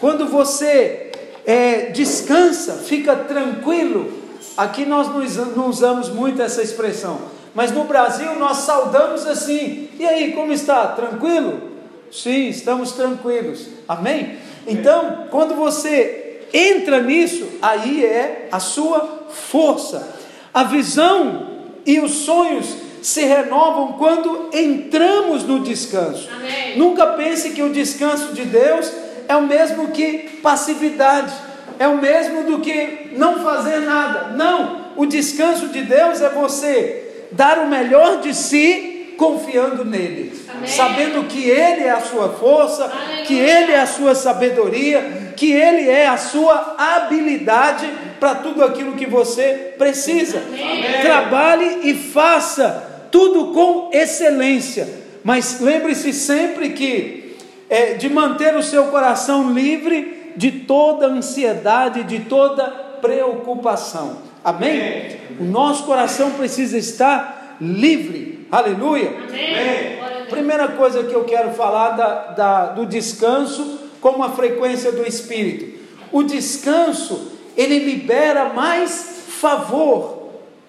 Quando 0.00 0.26
você 0.26 1.12
é, 1.46 1.90
descansa, 1.90 2.72
fica 2.74 3.14
tranquilo. 3.14 4.12
Aqui 4.56 4.84
nós 4.84 5.08
não 5.08 5.18
usa- 5.18 5.44
não 5.56 5.68
usamos 5.68 6.08
muito 6.08 6.42
essa 6.42 6.62
expressão, 6.62 7.18
mas 7.54 7.70
no 7.70 7.84
Brasil 7.84 8.34
nós 8.38 8.58
saudamos 8.58 9.26
assim. 9.26 9.88
E 9.98 10.04
aí, 10.04 10.32
como 10.32 10.52
está? 10.52 10.88
Tranquilo? 10.88 11.70
Sim, 12.10 12.48
estamos 12.48 12.92
tranquilos. 12.92 13.66
Amém? 13.88 14.38
Então, 14.66 15.26
quando 15.30 15.54
você 15.54 16.40
entra 16.52 17.00
nisso, 17.00 17.46
aí 17.60 18.04
é 18.04 18.48
a 18.50 18.58
sua 18.60 19.24
força. 19.30 20.13
A 20.54 20.62
visão 20.62 21.48
e 21.84 21.98
os 21.98 22.12
sonhos 22.12 22.76
se 23.02 23.24
renovam 23.24 23.94
quando 23.94 24.50
entramos 24.52 25.42
no 25.42 25.58
descanso. 25.60 26.30
Amém. 26.32 26.78
Nunca 26.78 27.08
pense 27.08 27.50
que 27.50 27.62
o 27.62 27.70
descanso 27.70 28.32
de 28.32 28.44
Deus 28.44 28.90
é 29.26 29.34
o 29.34 29.42
mesmo 29.42 29.88
que 29.88 30.38
passividade, 30.42 31.34
é 31.78 31.88
o 31.88 32.00
mesmo 32.00 32.44
do 32.44 32.60
que 32.60 33.10
não 33.16 33.42
fazer 33.42 33.80
nada. 33.80 34.28
Não, 34.36 34.92
o 34.96 35.04
descanso 35.04 35.68
de 35.68 35.82
Deus 35.82 36.22
é 36.22 36.28
você 36.28 37.26
dar 37.32 37.58
o 37.58 37.68
melhor 37.68 38.20
de 38.20 38.32
si 38.32 38.93
confiando 39.16 39.84
nele, 39.84 40.32
Amém. 40.48 40.66
sabendo 40.66 41.24
que 41.24 41.48
ele 41.48 41.84
é 41.84 41.90
a 41.90 42.00
sua 42.00 42.30
força, 42.30 42.84
Aleluia. 42.84 43.24
que 43.24 43.38
ele 43.38 43.72
é 43.72 43.80
a 43.80 43.86
sua 43.86 44.14
sabedoria, 44.14 45.32
que 45.36 45.52
ele 45.52 45.88
é 45.88 46.06
a 46.06 46.16
sua 46.16 46.76
habilidade 46.78 47.88
para 48.20 48.36
tudo 48.36 48.64
aquilo 48.64 48.92
que 48.92 49.06
você 49.06 49.74
precisa. 49.76 50.38
Amém. 50.38 51.00
Trabalhe 51.02 51.90
e 51.90 51.94
faça 51.94 53.08
tudo 53.10 53.52
com 53.52 53.90
excelência, 53.92 54.88
mas 55.22 55.60
lembre-se 55.60 56.12
sempre 56.12 56.70
que 56.70 57.36
é, 57.68 57.94
de 57.94 58.08
manter 58.08 58.54
o 58.56 58.62
seu 58.62 58.84
coração 58.84 59.52
livre 59.52 60.32
de 60.36 60.50
toda 60.50 61.06
ansiedade, 61.06 62.04
de 62.04 62.20
toda 62.20 62.64
preocupação. 63.00 64.18
Amém? 64.44 65.16
O 65.40 65.44
nosso 65.44 65.84
coração 65.84 66.32
precisa 66.32 66.76
estar 66.76 67.56
livre. 67.60 68.33
Aleluia. 68.54 69.12
Amém. 69.28 70.26
Primeira 70.30 70.68
coisa 70.68 71.02
que 71.02 71.12
eu 71.12 71.24
quero 71.24 71.50
falar 71.54 71.90
da, 71.90 72.14
da- 72.32 72.66
do 72.66 72.86
descanso 72.86 73.80
como 74.00 74.22
a 74.22 74.30
frequência 74.30 74.92
do 74.92 75.02
Espírito. 75.06 75.80
O 76.12 76.22
descanso, 76.22 77.32
ele 77.56 77.80
libera 77.80 78.50
mais 78.50 79.24
favor. 79.40 80.28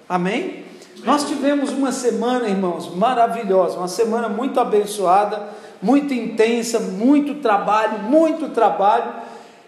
Amém? 0.10 0.64
Nós 1.04 1.26
tivemos 1.28 1.70
uma 1.70 1.92
semana, 1.92 2.48
irmãos, 2.48 2.92
maravilhosa, 2.96 3.78
uma 3.78 3.88
semana 3.88 4.28
muito 4.28 4.60
abençoada, 4.60 5.50
muito 5.80 6.12
intensa, 6.12 6.80
muito 6.80 7.36
trabalho, 7.36 8.00
muito 8.00 8.50
trabalho. 8.50 9.12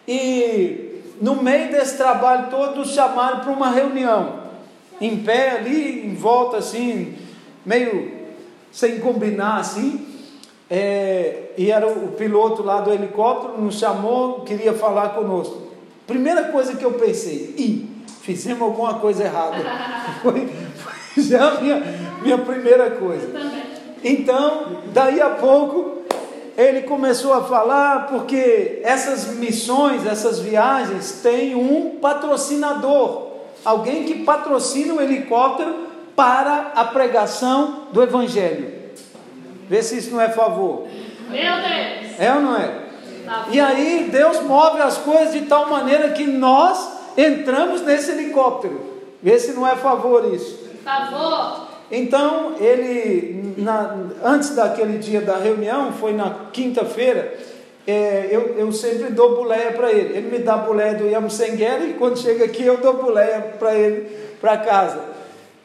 E 0.08 1.04
no 1.22 1.36
meio 1.44 1.72
desse 1.72 1.98
trabalho 1.98 2.48
todo, 2.50 2.78
nos 2.78 2.94
chamaram 2.94 3.42
para 3.42 3.52
uma 3.52 3.70
reunião, 3.70 4.40
em 5.00 5.18
pé 5.18 5.52
ali, 5.58 6.08
em 6.08 6.16
volta 6.16 6.58
assim, 6.58 7.14
meio 7.68 8.12
sem 8.72 9.00
combinar 9.00 9.58
assim. 9.58 10.08
É, 10.70 11.52
e 11.58 11.72
era 11.72 11.88
o 11.88 12.10
piloto 12.14 12.64
lá 12.64 12.82
do 12.82 12.92
helicóptero, 12.92 13.62
nos 13.62 13.78
chamou, 13.78 14.42
queria 14.42 14.74
falar 14.74 15.10
conosco. 15.10 15.68
Primeira 16.06 16.46
coisa 16.46 16.76
que 16.76 16.84
eu 16.84 16.94
pensei, 16.94 17.54
ih, 17.58 17.86
fizemos 18.22 18.64
alguma 18.64 18.96
coisa 18.96 19.24
errada. 19.24 19.58
Foi, 20.22 20.48
foi 20.76 21.24
já 21.24 21.50
a 21.50 21.62
minha, 21.62 21.84
minha 22.22 22.38
primeira 22.38 22.92
coisa. 22.92 23.28
Então, 24.04 24.78
daí 24.94 25.22
a 25.22 25.32
pouco, 25.32 26.04
ele 26.58 26.84
começou 26.84 27.34
a 27.34 27.44
falar, 27.44 28.08
porque 28.08 28.80
essas 28.84 29.36
missões, 29.36 30.06
essas 30.06 30.40
viagens, 30.40 31.20
têm 31.22 31.56
um 31.56 31.98
patrocinador, 32.00 33.28
alguém 33.64 34.04
que 34.04 34.24
patrocina 34.24 34.94
o 34.94 35.02
helicóptero 35.02 35.87
para 36.18 36.72
a 36.74 36.84
pregação 36.86 37.84
do 37.94 38.02
Evangelho. 38.02 38.74
Vê 39.70 39.84
se 39.84 40.00
isso 40.00 40.10
não 40.12 40.20
é 40.20 40.30
favor. 40.30 40.88
Meu 41.30 41.40
Deus. 41.40 42.20
É 42.20 42.34
ou 42.34 42.42
não 42.42 42.58
é? 42.58 42.72
Tá 43.24 43.46
E 43.52 43.60
aí 43.60 44.10
Deus 44.12 44.42
move 44.42 44.82
as 44.82 44.98
coisas 44.98 45.32
de 45.34 45.42
tal 45.42 45.70
maneira 45.70 46.10
que 46.10 46.26
nós 46.26 46.90
entramos 47.16 47.82
nesse 47.84 48.10
helicóptero. 48.10 48.82
Vê 49.22 49.38
se 49.38 49.52
não 49.54 49.68
é 49.68 49.76
favor 49.76 50.34
isso. 50.34 50.68
Favor. 50.84 51.68
Então, 51.92 52.56
ele, 52.60 53.54
na- 53.58 53.96
antes 54.24 54.56
daquele 54.56 54.98
dia 54.98 55.22
da 55.22 55.38
reunião, 55.38 55.92
foi 55.94 56.14
na 56.14 56.48
quinta-feira, 56.52 57.38
é, 57.86 58.28
eu, 58.32 58.56
eu 58.58 58.72
sempre 58.72 59.12
dou 59.12 59.36
boleia 59.36 59.72
para 59.72 59.92
ele. 59.92 60.18
Ele 60.18 60.32
me 60.32 60.40
dá 60.40 60.58
boleia 60.58 60.96
do 60.96 61.08
Yamusenguera 61.08 61.84
e 61.86 61.94
quando 61.94 62.18
chega 62.18 62.46
aqui 62.46 62.64
eu 62.64 62.78
dou 62.78 62.96
boleia 62.96 63.56
para 63.60 63.76
ele 63.76 64.10
para 64.42 64.58
casa. 64.58 65.17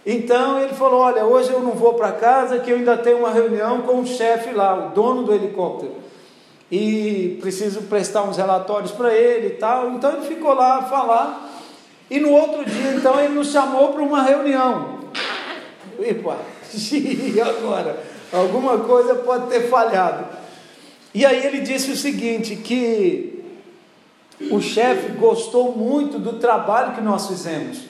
Então 0.05 0.61
ele 0.61 0.75
falou: 0.75 1.01
Olha, 1.01 1.25
hoje 1.25 1.51
eu 1.51 1.61
não 1.61 1.73
vou 1.73 1.95
para 1.95 2.13
casa, 2.13 2.59
que 2.59 2.71
eu 2.71 2.77
ainda 2.77 2.97
tenho 2.97 3.19
uma 3.19 3.31
reunião 3.31 3.83
com 3.83 4.01
o 4.01 4.07
chefe 4.07 4.53
lá, 4.53 4.89
o 4.89 4.91
dono 4.91 5.23
do 5.23 5.35
helicóptero. 5.35 5.93
E 6.71 7.39
preciso 7.41 7.83
prestar 7.83 8.23
uns 8.23 8.37
relatórios 8.37 8.93
para 8.93 9.15
ele 9.15 9.49
e 9.49 9.51
tal. 9.51 9.91
Então 9.91 10.13
ele 10.13 10.27
ficou 10.27 10.55
lá 10.55 10.79
a 10.79 10.83
falar. 10.83 11.51
E 12.11 12.21
no 12.21 12.31
outro 12.31 12.65
dia, 12.65 12.93
então, 12.93 13.19
ele 13.19 13.33
nos 13.33 13.51
chamou 13.51 13.93
para 13.93 14.03
uma 14.03 14.23
reunião. 14.23 15.01
E 17.35 17.41
agora? 17.41 18.03
Alguma 18.33 18.79
coisa 18.79 19.15
pode 19.17 19.49
ter 19.49 19.69
falhado. 19.69 20.27
E 21.15 21.25
aí 21.25 21.45
ele 21.45 21.61
disse 21.61 21.91
o 21.91 21.97
seguinte: 21.97 22.57
que 22.57 23.45
o 24.51 24.61
chefe 24.61 25.13
gostou 25.13 25.77
muito 25.77 26.19
do 26.19 26.35
trabalho 26.35 26.95
que 26.95 27.01
nós 27.01 27.29
fizemos, 27.29 27.83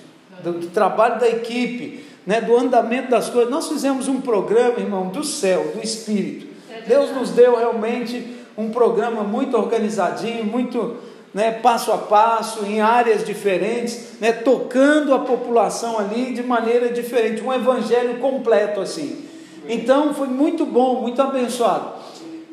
do, 0.42 0.52
do 0.52 0.66
trabalho 0.68 1.18
da 1.20 1.28
equipe, 1.28 2.04
né, 2.26 2.40
do 2.40 2.56
andamento 2.56 3.10
das 3.10 3.28
coisas. 3.28 3.50
Nós 3.50 3.68
fizemos 3.68 4.08
um 4.08 4.20
programa, 4.20 4.78
irmão, 4.78 5.08
do 5.08 5.24
céu, 5.24 5.72
do 5.74 5.82
Espírito. 5.82 6.46
Deus 6.86 7.10
nos 7.12 7.30
deu 7.30 7.56
realmente 7.56 8.36
um 8.56 8.70
programa 8.70 9.22
muito 9.22 9.56
organizadinho, 9.56 10.44
muito 10.44 10.96
né, 11.32 11.52
passo 11.52 11.92
a 11.92 11.98
passo, 11.98 12.64
em 12.64 12.80
áreas 12.80 13.24
diferentes, 13.24 14.20
né, 14.20 14.32
tocando 14.32 15.14
a 15.14 15.20
população 15.20 15.98
ali 15.98 16.32
de 16.32 16.42
maneira 16.42 16.90
diferente, 16.90 17.42
um 17.42 17.52
evangelho 17.52 18.18
completo 18.18 18.80
assim. 18.80 19.24
Então 19.68 20.12
foi 20.12 20.28
muito 20.28 20.66
bom, 20.66 21.00
muito 21.00 21.20
abençoado. 21.22 22.02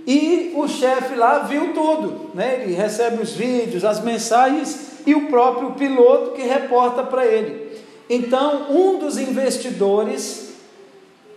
E 0.06 0.54
o 0.56 0.68
chefe 0.68 1.16
lá 1.16 1.40
viu 1.40 1.74
tudo, 1.74 2.32
né? 2.34 2.62
ele 2.64 2.74
recebe 2.74 3.22
os 3.22 3.34
vídeos, 3.34 3.84
as 3.84 4.04
mensagens 4.04 5.02
e 5.06 5.14
o 5.14 5.28
próprio 5.28 5.72
piloto 5.72 6.32
que 6.32 6.42
reporta 6.42 7.04
para 7.04 7.26
ele. 7.26 7.69
Então, 8.10 8.72
um 8.72 8.98
dos 8.98 9.18
investidores 9.18 10.50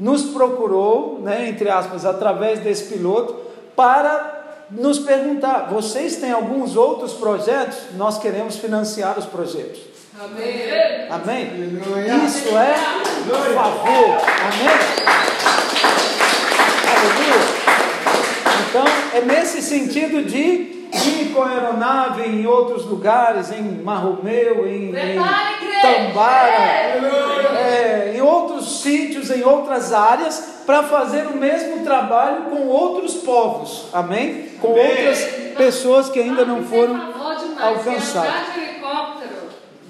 nos 0.01 0.23
procurou, 0.23 1.21
né, 1.23 1.49
entre 1.49 1.69
aspas, 1.69 2.07
através 2.07 2.61
desse 2.61 2.85
piloto, 2.85 3.35
para 3.77 4.67
nos 4.71 4.99
perguntar: 4.99 5.69
vocês 5.71 6.17
têm 6.17 6.33
alguns 6.33 6.75
outros 6.77 7.13
projetos? 7.13 7.79
Nós 7.97 8.19
queremos 8.19 8.57
financiar 8.57 9.19
os 9.19 9.27
projetos. 9.27 9.81
Amém. 10.19 11.09
Amém? 11.11 12.27
Isso 12.27 12.49
é 12.57 12.75
favor. 13.55 14.19
Amém? 14.49 14.69
Aleluia. 16.89 17.63
Então, 18.69 18.85
é 19.15 19.21
nesse 19.21 19.61
sentido 19.61 20.25
de 20.25 20.82
ir 20.93 21.33
com 21.33 21.43
a 21.43 21.51
aeronave 21.51 22.23
em 22.23 22.47
outros 22.47 22.85
lugares, 22.85 23.51
em 23.51 23.63
Marromeu, 23.83 24.67
em, 24.69 24.91
em. 24.91 25.19
Tambara, 25.81 26.53
é, 27.59 28.13
em 28.15 28.21
outros 28.21 28.83
sítios, 28.83 29.31
em 29.31 29.43
outras 29.43 29.93
áreas, 29.93 30.63
para 30.65 30.85
fazer 30.85 31.27
o 31.27 31.37
mesmo 31.37 31.83
trabalho 31.83 32.43
com 32.43 32.69
outros 32.69 33.15
povos. 33.15 33.87
Amém? 33.93 34.51
Com 34.61 34.69
outras 34.69 35.25
pessoas 35.57 36.09
que 36.09 36.21
ainda 36.21 36.45
não 36.45 36.63
foram 36.63 37.01
alcançadas. 37.61 38.31
Andar 38.31 38.53
de 38.53 38.61
helicóptero. 38.61 39.43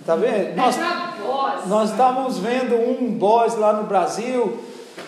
Tá 0.07 0.17
vendo? 0.17 0.57
Nós, 0.57 0.79
é 0.79 0.83
voz. 1.23 1.67
nós 1.67 1.91
estávamos 1.91 2.39
vendo 2.39 2.75
um 2.75 3.13
boss 3.13 3.57
lá 3.57 3.73
no 3.73 3.85
Brasil, 3.85 4.59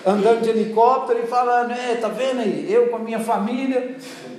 andando 0.06 0.42
de 0.42 0.50
helicóptero 0.50 1.20
e 1.24 1.26
falando, 1.26 1.72
é, 1.72 1.94
tá 1.94 2.08
vendo 2.08 2.40
aí, 2.40 2.70
eu 2.70 2.88
com 2.88 2.96
a 2.96 2.98
minha 2.98 3.20
família, 3.20 3.96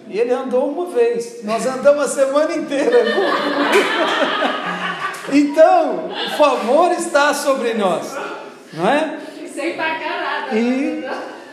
e 0.07 0.19
ele 0.19 0.31
andou 0.31 0.69
uma 0.69 0.85
vez, 0.87 1.43
nós 1.43 1.65
andamos 1.65 2.03
a 2.03 2.07
semana 2.07 2.55
inteira. 2.55 3.03
então, 5.33 6.09
o 6.27 6.37
favor 6.37 6.91
está 6.91 7.33
sobre 7.33 7.73
nós, 7.73 8.15
não 8.73 8.87
é? 8.87 9.17
Sem 9.53 9.75
pagar 9.75 10.21
nada. 10.21 10.55
E 10.55 11.03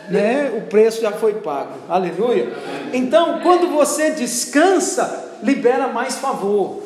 né, 0.09 0.51
o 0.55 0.61
preço 0.61 1.01
já 1.01 1.11
foi 1.11 1.33
pago. 1.35 1.73
Aleluia. 1.89 2.53
Então, 2.93 3.39
quando 3.41 3.67
você 3.67 4.11
descansa, 4.11 5.37
libera 5.41 5.87
mais 5.87 6.17
favor. 6.17 6.83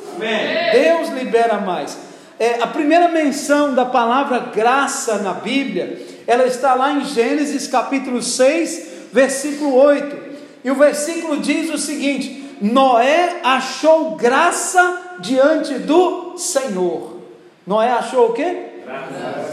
Deus 0.72 1.10
libera 1.10 1.60
mais. 1.60 1.98
É, 2.39 2.62
a 2.62 2.67
primeira 2.67 3.07
menção 3.07 3.74
da 3.74 3.86
palavra 3.86 4.51
graça 4.53 5.17
na 5.17 5.34
Bíblia, 5.34 5.98
ela 6.27 6.46
está 6.46 6.75
lá 6.75 6.91
em 6.91 7.05
Gênesis 7.05 7.67
capítulo 7.67 8.22
6, 8.22 8.88
versículo 9.13 9.74
8. 9.74 10.27
E 10.65 10.69
o 10.69 10.75
versículo 10.75 11.38
diz 11.38 11.74
o 11.74 11.77
seguinte: 11.77 12.53
Noé 12.62 13.39
achou 13.43 14.15
graça 14.15 15.17
diante 15.22 15.75
do 15.75 16.38
Senhor. 16.38 17.17
Noé 17.65 17.91
achou 17.91 18.29
o 18.29 18.34
quê? 18.34 18.65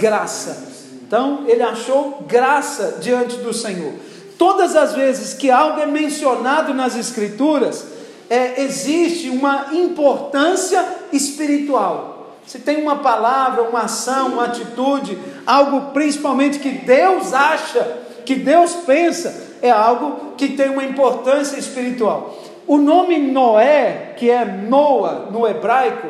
Graça. 0.01 0.75
Então, 1.07 1.45
ele 1.47 1.63
achou 1.63 2.25
graça 2.27 2.99
diante 3.01 3.37
do 3.37 3.53
Senhor. 3.53 3.93
Todas 4.37 4.75
as 4.75 4.95
vezes 4.95 5.33
que 5.33 5.51
algo 5.51 5.81
é 5.81 5.87
mencionado 5.87 6.75
nas 6.75 6.97
Escrituras, 6.97 7.87
é, 8.29 8.63
existe 8.63 9.29
uma 9.29 9.69
importância 9.73 10.85
espiritual. 11.13 12.14
Se 12.47 12.59
tem 12.59 12.83
uma 12.83 12.97
palavra, 12.97 13.63
uma 13.63 13.81
ação, 13.81 14.29
uma 14.29 14.45
atitude, 14.45 15.19
algo 15.47 15.93
principalmente 15.93 16.59
que 16.59 16.71
Deus 16.71 17.33
acha, 17.33 17.99
que 18.25 18.35
Deus 18.35 18.75
pensa, 18.87 19.57
é 19.63 19.71
algo 19.71 20.35
que 20.37 20.49
tem 20.49 20.69
uma 20.69 20.85
importância 20.85 21.57
espiritual. 21.57 22.39
O 22.67 22.77
nome 22.77 23.19
Noé, 23.19 24.15
que 24.17 24.31
é 24.31 24.45
Noa 24.45 25.29
no 25.31 25.47
hebraico, 25.47 26.09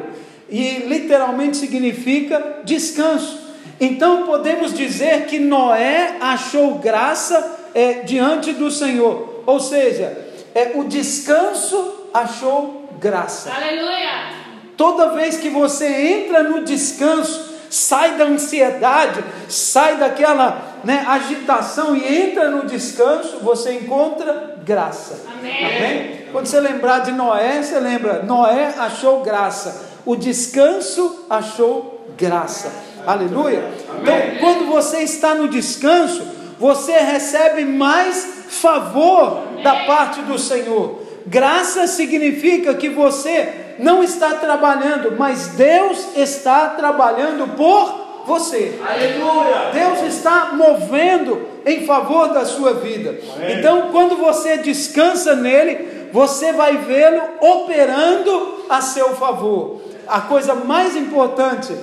e 0.48 0.84
literalmente 0.86 1.56
significa 1.56 2.60
descanso. 2.64 3.40
Então 3.80 4.24
podemos 4.24 4.72
dizer 4.72 5.26
que 5.26 5.38
Noé 5.38 6.16
achou 6.20 6.78
graça 6.78 7.70
é, 7.74 7.94
diante 8.00 8.52
do 8.52 8.70
Senhor, 8.70 9.42
ou 9.46 9.58
seja, 9.58 10.16
é, 10.54 10.72
o 10.76 10.84
descanso 10.84 12.08
achou 12.12 12.88
graça. 13.00 13.52
Aleluia. 13.52 14.33
Toda 14.76 15.14
vez 15.14 15.36
que 15.36 15.48
você 15.48 15.86
entra 15.86 16.42
no 16.42 16.64
descanso, 16.64 17.54
sai 17.70 18.16
da 18.16 18.24
ansiedade, 18.24 19.24
sai 19.48 19.96
daquela 19.96 20.80
né, 20.84 21.04
agitação 21.08 21.96
e 21.96 22.22
entra 22.22 22.50
no 22.50 22.66
descanso, 22.66 23.38
você 23.40 23.74
encontra 23.74 24.56
graça. 24.64 25.24
Amém. 25.38 26.24
Quando 26.30 26.46
você 26.46 26.60
lembrar 26.60 27.00
de 27.00 27.12
Noé, 27.12 27.62
você 27.62 27.78
lembra: 27.78 28.22
Noé 28.22 28.74
achou 28.78 29.22
graça, 29.22 29.90
o 30.04 30.16
descanso 30.16 31.26
achou 31.28 32.06
graça. 32.16 32.72
Aleluia. 33.06 33.70
Então, 34.00 34.16
quando 34.40 34.66
você 34.66 34.98
está 34.98 35.34
no 35.34 35.48
descanso, 35.48 36.22
você 36.58 36.92
recebe 36.92 37.64
mais 37.64 38.44
favor 38.48 39.42
da 39.62 39.84
parte 39.84 40.20
do 40.22 40.38
Senhor. 40.38 41.03
Graça 41.26 41.86
significa 41.86 42.74
que 42.74 42.88
você 42.88 43.76
não 43.78 44.02
está 44.02 44.34
trabalhando, 44.34 45.16
mas 45.18 45.48
Deus 45.48 46.16
está 46.16 46.68
trabalhando 46.70 47.56
por 47.56 48.24
você. 48.26 48.78
Aleluia. 48.86 49.70
Deus 49.72 50.14
está 50.14 50.52
movendo 50.52 51.46
em 51.64 51.86
favor 51.86 52.28
da 52.28 52.44
sua 52.44 52.74
vida. 52.74 53.18
Então, 53.48 53.90
quando 53.90 54.16
você 54.16 54.58
descansa 54.58 55.34
nele, 55.34 56.08
você 56.12 56.52
vai 56.52 56.76
vê-lo 56.78 57.22
operando 57.40 58.64
a 58.68 58.80
seu 58.80 59.14
favor. 59.16 59.80
A 60.06 60.20
coisa 60.20 60.54
mais 60.54 60.94
importante 60.96 61.74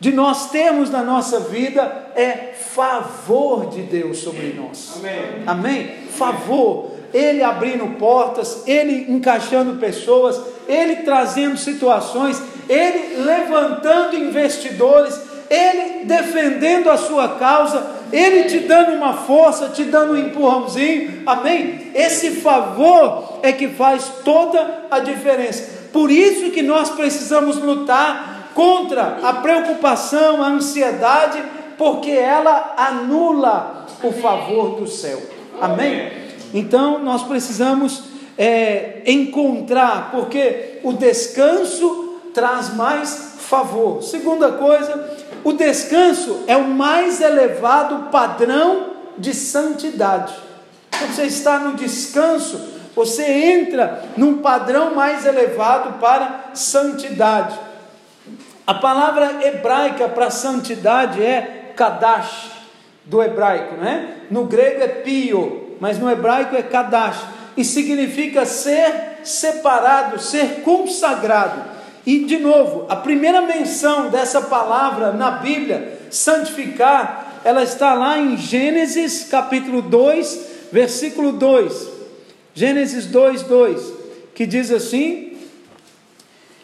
de 0.00 0.12
nós 0.12 0.50
termos 0.50 0.90
na 0.90 1.02
nossa 1.02 1.40
vida 1.40 2.10
é 2.14 2.54
favor 2.54 3.66
de 3.66 3.82
Deus 3.82 4.18
sobre 4.18 4.54
nós. 4.54 4.94
Amém. 4.98 5.42
Amém? 5.46 5.90
Favor. 6.10 6.97
Ele 7.12 7.42
abrindo 7.42 7.98
portas, 7.98 8.62
ele 8.66 9.10
encaixando 9.10 9.78
pessoas, 9.78 10.40
ele 10.68 10.96
trazendo 10.96 11.56
situações, 11.56 12.42
ele 12.68 13.22
levantando 13.22 14.16
investidores, 14.16 15.18
ele 15.48 16.04
defendendo 16.04 16.90
a 16.90 16.98
sua 16.98 17.30
causa, 17.30 17.98
ele 18.12 18.44
te 18.44 18.60
dando 18.60 18.92
uma 18.92 19.14
força, 19.14 19.68
te 19.68 19.84
dando 19.84 20.12
um 20.12 20.18
empurrãozinho. 20.18 21.22
Amém? 21.26 21.90
Esse 21.94 22.32
favor 22.32 23.40
é 23.42 23.52
que 23.52 23.68
faz 23.68 24.10
toda 24.24 24.84
a 24.90 24.98
diferença. 24.98 25.78
Por 25.92 26.10
isso 26.10 26.50
que 26.50 26.62
nós 26.62 26.90
precisamos 26.90 27.56
lutar 27.56 28.50
contra 28.54 29.18
a 29.22 29.32
preocupação, 29.34 30.42
a 30.42 30.48
ansiedade, 30.48 31.42
porque 31.78 32.10
ela 32.10 32.74
anula 32.76 33.86
o 34.02 34.12
favor 34.12 34.76
do 34.76 34.86
céu. 34.86 35.20
Amém? 35.60 36.27
Então 36.52 36.98
nós 36.98 37.22
precisamos 37.22 38.04
é, 38.36 39.02
encontrar, 39.06 40.10
porque 40.10 40.78
o 40.82 40.92
descanso 40.92 42.20
traz 42.32 42.74
mais 42.74 43.34
favor. 43.40 44.02
Segunda 44.02 44.52
coisa, 44.52 45.18
o 45.42 45.52
descanso 45.52 46.44
é 46.46 46.56
o 46.56 46.68
mais 46.68 47.20
elevado 47.20 48.10
padrão 48.10 48.90
de 49.16 49.34
santidade. 49.34 50.34
Quando 50.96 51.14
você 51.14 51.24
está 51.24 51.58
no 51.58 51.74
descanso, 51.74 52.60
você 52.94 53.24
entra 53.24 54.04
num 54.16 54.38
padrão 54.38 54.94
mais 54.94 55.24
elevado 55.24 55.98
para 55.98 56.50
santidade. 56.54 57.58
A 58.66 58.74
palavra 58.74 59.46
hebraica 59.46 60.08
para 60.08 60.30
santidade 60.30 61.24
é 61.24 61.72
kadash, 61.74 62.50
do 63.04 63.22
hebraico, 63.22 63.76
né? 63.76 64.16
No 64.30 64.44
grego 64.44 64.82
é 64.82 64.88
pio, 64.88 65.67
mas 65.80 65.98
no 65.98 66.10
hebraico 66.10 66.56
é 66.56 66.62
kadash, 66.62 67.18
e 67.56 67.64
significa 67.64 68.44
ser 68.46 69.18
separado, 69.24 70.20
ser 70.20 70.62
consagrado. 70.62 71.62
E 72.06 72.20
de 72.20 72.38
novo, 72.38 72.86
a 72.88 72.96
primeira 72.96 73.42
menção 73.42 74.08
dessa 74.08 74.42
palavra 74.42 75.12
na 75.12 75.32
Bíblia, 75.32 75.98
santificar, 76.10 77.40
ela 77.44 77.62
está 77.62 77.94
lá 77.94 78.18
em 78.18 78.36
Gênesis 78.36 79.24
capítulo 79.24 79.82
2, 79.82 80.40
versículo 80.72 81.32
2. 81.32 81.88
Gênesis 82.54 83.06
2, 83.06 83.42
2, 83.42 83.92
que 84.34 84.46
diz 84.46 84.70
assim: 84.70 85.32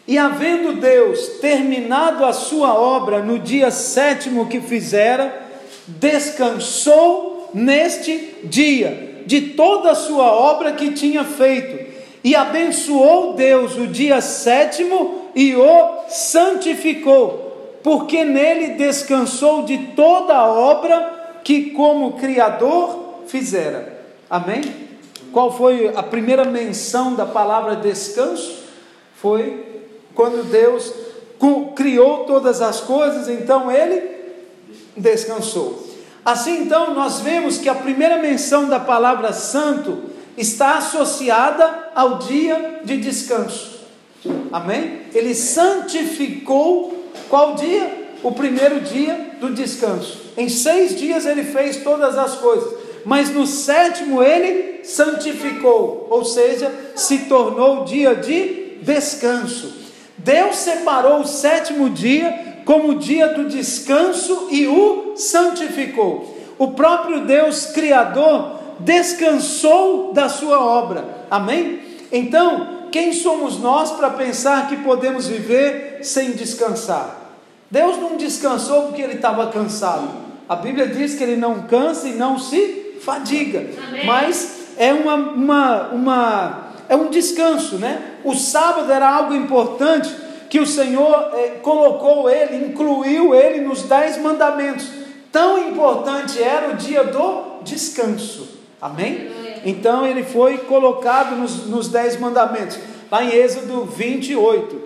E 0.08 0.16
havendo 0.16 0.80
Deus 0.80 1.40
terminado 1.40 2.24
a 2.24 2.32
sua 2.32 2.74
obra 2.74 3.22
no 3.22 3.38
dia 3.38 3.70
sétimo 3.70 4.48
que 4.48 4.60
fizera, 4.60 5.42
descansou 5.86 7.33
neste 7.54 8.40
dia 8.44 9.22
de 9.24 9.40
toda 9.52 9.92
a 9.92 9.94
sua 9.94 10.24
obra 10.24 10.72
que 10.72 10.90
tinha 10.90 11.24
feito, 11.24 11.94
e 12.22 12.34
abençoou 12.34 13.34
Deus 13.34 13.76
o 13.76 13.86
dia 13.86 14.20
sétimo 14.20 15.30
e 15.34 15.54
o 15.54 16.08
santificou, 16.08 17.78
porque 17.82 18.24
nele 18.24 18.74
descansou 18.74 19.62
de 19.62 19.78
toda 19.94 20.34
a 20.34 20.46
obra 20.46 21.38
que, 21.44 21.70
como 21.70 22.12
Criador, 22.14 23.22
fizera. 23.26 24.04
Amém? 24.28 24.62
Qual 25.32 25.52
foi 25.52 25.92
a 25.94 26.02
primeira 26.02 26.44
menção 26.44 27.14
da 27.14 27.26
palavra 27.26 27.76
descanso? 27.76 28.64
Foi 29.16 29.64
quando 30.14 30.48
Deus 30.50 30.92
criou 31.74 32.24
todas 32.24 32.62
as 32.62 32.80
coisas, 32.80 33.28
então 33.28 33.70
ele 33.70 34.02
descansou. 34.96 35.83
Assim 36.24 36.62
então, 36.62 36.94
nós 36.94 37.20
vemos 37.20 37.58
que 37.58 37.68
a 37.68 37.74
primeira 37.74 38.18
menção 38.18 38.68
da 38.68 38.80
palavra 38.80 39.32
santo 39.32 40.04
está 40.36 40.78
associada 40.78 41.90
ao 41.94 42.18
dia 42.18 42.80
de 42.84 42.96
descanso. 42.96 43.80
Amém? 44.50 45.00
Ele 45.14 45.34
santificou 45.34 47.10
qual 47.28 47.54
dia? 47.54 48.04
O 48.22 48.32
primeiro 48.32 48.80
dia 48.80 49.36
do 49.38 49.50
descanso. 49.50 50.22
Em 50.36 50.48
seis 50.48 50.96
dias 50.96 51.26
ele 51.26 51.44
fez 51.44 51.78
todas 51.78 52.16
as 52.16 52.36
coisas, 52.36 52.72
mas 53.04 53.28
no 53.28 53.46
sétimo 53.46 54.22
ele 54.22 54.82
santificou, 54.82 56.06
ou 56.10 56.24
seja, 56.24 56.72
se 56.96 57.18
tornou 57.26 57.84
dia 57.84 58.14
de 58.14 58.78
descanso. 58.80 59.74
Deus 60.16 60.56
separou 60.56 61.20
o 61.20 61.26
sétimo 61.26 61.90
dia 61.90 62.53
como 62.64 62.90
o 62.90 62.94
dia 62.94 63.28
do 63.28 63.48
descanso 63.48 64.48
e 64.50 64.66
o 64.66 65.14
santificou. 65.16 66.34
O 66.58 66.72
próprio 66.72 67.24
Deus 67.24 67.66
Criador 67.66 68.58
descansou 68.78 70.12
da 70.12 70.28
sua 70.28 70.60
obra. 70.60 71.04
Amém? 71.30 71.80
Então, 72.10 72.88
quem 72.90 73.12
somos 73.12 73.58
nós 73.58 73.90
para 73.92 74.10
pensar 74.10 74.68
que 74.68 74.76
podemos 74.76 75.26
viver 75.26 75.98
sem 76.02 76.32
descansar? 76.32 77.22
Deus 77.70 77.96
não 77.98 78.16
descansou 78.16 78.82
porque 78.82 79.02
ele 79.02 79.14
estava 79.14 79.48
cansado. 79.48 80.08
A 80.48 80.54
Bíblia 80.54 80.86
diz 80.86 81.14
que 81.14 81.22
ele 81.22 81.36
não 81.36 81.62
cansa 81.62 82.08
e 82.08 82.12
não 82.12 82.38
se 82.38 82.98
fadiga. 83.00 83.66
Amém. 83.88 84.06
Mas 84.06 84.64
é 84.76 84.92
uma, 84.92 85.14
uma, 85.14 85.88
uma 85.88 86.64
é 86.88 86.94
um 86.94 87.08
descanso, 87.08 87.76
né? 87.76 88.00
O 88.22 88.34
sábado 88.34 88.92
era 88.92 89.08
algo 89.08 89.34
importante 89.34 90.14
que 90.54 90.60
o 90.60 90.66
Senhor 90.68 91.32
eh, 91.34 91.58
colocou 91.62 92.30
ele, 92.30 92.66
incluiu 92.66 93.34
ele 93.34 93.62
nos 93.62 93.82
dez 93.82 94.16
mandamentos. 94.18 94.88
Tão 95.32 95.58
importante 95.58 96.40
era 96.40 96.68
o 96.68 96.76
dia 96.76 97.02
do 97.02 97.58
descanso. 97.64 98.60
Amém? 98.80 99.32
Então 99.64 100.06
ele 100.06 100.22
foi 100.22 100.58
colocado 100.58 101.34
nos, 101.34 101.66
nos 101.66 101.88
dez 101.88 102.16
mandamentos, 102.20 102.78
lá 103.10 103.24
em 103.24 103.34
Êxodo 103.34 103.84
28. 103.84 104.80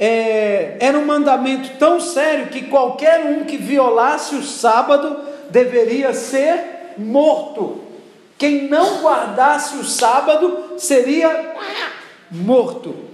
É, 0.00 0.78
era 0.80 0.96
um 0.96 1.04
mandamento 1.04 1.76
tão 1.78 2.00
sério 2.00 2.46
que 2.46 2.62
qualquer 2.62 3.20
um 3.20 3.44
que 3.44 3.58
violasse 3.58 4.34
o 4.34 4.42
sábado 4.42 5.14
deveria 5.50 6.14
ser 6.14 6.94
morto. 6.96 7.82
Quem 8.38 8.66
não 8.66 9.02
guardasse 9.02 9.76
o 9.76 9.84
sábado 9.84 10.78
seria 10.78 11.54
morto. 12.30 13.11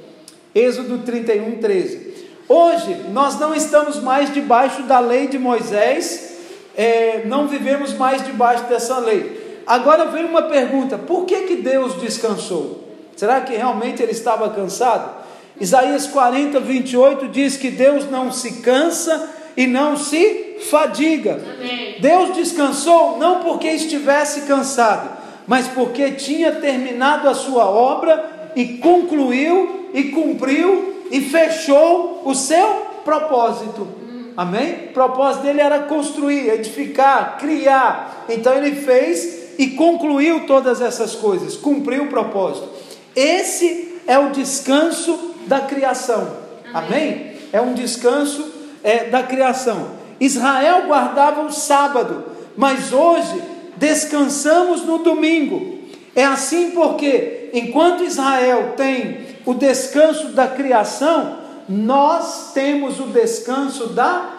Êxodo 0.55 0.99
31, 0.99 1.59
13. 1.59 2.09
Hoje 2.49 2.97
nós 3.13 3.39
não 3.39 3.55
estamos 3.55 4.01
mais 4.03 4.33
debaixo 4.33 4.83
da 4.83 4.99
lei 4.99 5.29
de 5.29 5.39
Moisés, 5.39 6.37
é, 6.77 7.23
não 7.27 7.47
vivemos 7.47 7.93
mais 7.93 8.25
debaixo 8.25 8.65
dessa 8.65 8.99
lei. 8.99 9.63
Agora 9.67 10.07
vem 10.07 10.25
uma 10.25 10.43
pergunta: 10.43 10.97
por 10.97 11.27
que, 11.27 11.43
que 11.43 11.57
Deus 11.57 12.01
descansou? 12.01 12.89
Será 13.15 13.41
que 13.43 13.55
realmente 13.55 14.03
ele 14.03 14.13
estava 14.13 14.49
cansado? 14.51 15.27
Isaías 15.61 16.07
40, 16.07 16.61
28 16.61 17.29
diz 17.29 17.57
que 17.57 17.71
Deus 17.71 18.09
não 18.11 18.31
se 18.31 18.63
cansa 18.63 19.29
e 19.57 19.67
não 19.67 19.97
se 19.97 20.57
fadiga. 20.71 21.33
Amém. 21.35 21.97
Deus 22.01 22.35
descansou 22.35 23.19
não 23.19 23.41
porque 23.41 23.69
estivesse 23.69 24.43
cansado, 24.43 25.19
mas 25.47 25.67
porque 25.67 26.13
tinha 26.13 26.53
terminado 26.53 27.29
a 27.29 27.35
sua 27.35 27.69
obra 27.69 28.53
e 28.55 28.79
concluiu 28.79 29.78
e 29.99 30.05
cumpriu 30.11 31.03
e 31.11 31.21
fechou 31.21 32.23
o 32.25 32.33
seu 32.33 32.87
propósito. 33.05 33.89
Amém? 34.37 34.91
O 34.91 34.93
propósito 34.93 35.43
dele 35.43 35.61
era 35.61 35.81
construir, 35.81 36.49
edificar, 36.51 37.37
criar. 37.39 38.25
Então 38.29 38.55
ele 38.55 38.77
fez 38.77 39.57
e 39.59 39.71
concluiu 39.71 40.47
todas 40.47 40.81
essas 40.81 41.17
coisas, 41.17 41.57
cumpriu 41.57 42.05
o 42.05 42.09
propósito. 42.09 42.69
Esse 43.17 44.01
é 44.07 44.17
o 44.17 44.31
descanso 44.31 45.35
da 45.49 45.63
criação. 45.63 46.37
Amém? 46.73 47.33
É 47.53 47.61
um 47.61 47.75
descanso 47.75 48.53
é, 48.85 49.07
da 49.07 49.25
criação. 49.25 49.99
Israel 50.21 50.87
guardava 50.87 51.43
o 51.43 51.51
sábado, 51.51 52.25
mas 52.57 52.93
hoje 52.93 53.43
descansamos 53.77 54.85
no 54.85 54.99
domingo. 54.99 55.79
É 56.15 56.25
assim 56.25 56.71
porque, 56.71 57.51
enquanto 57.53 58.05
Israel 58.05 58.75
tem 58.77 59.27
o 59.49 59.55
descanso 59.55 60.29
da 60.29 60.47
criação, 60.47 61.39
nós 61.67 62.53
temos 62.53 63.01
o 63.01 63.05
descanso 63.05 63.89
da 63.89 64.31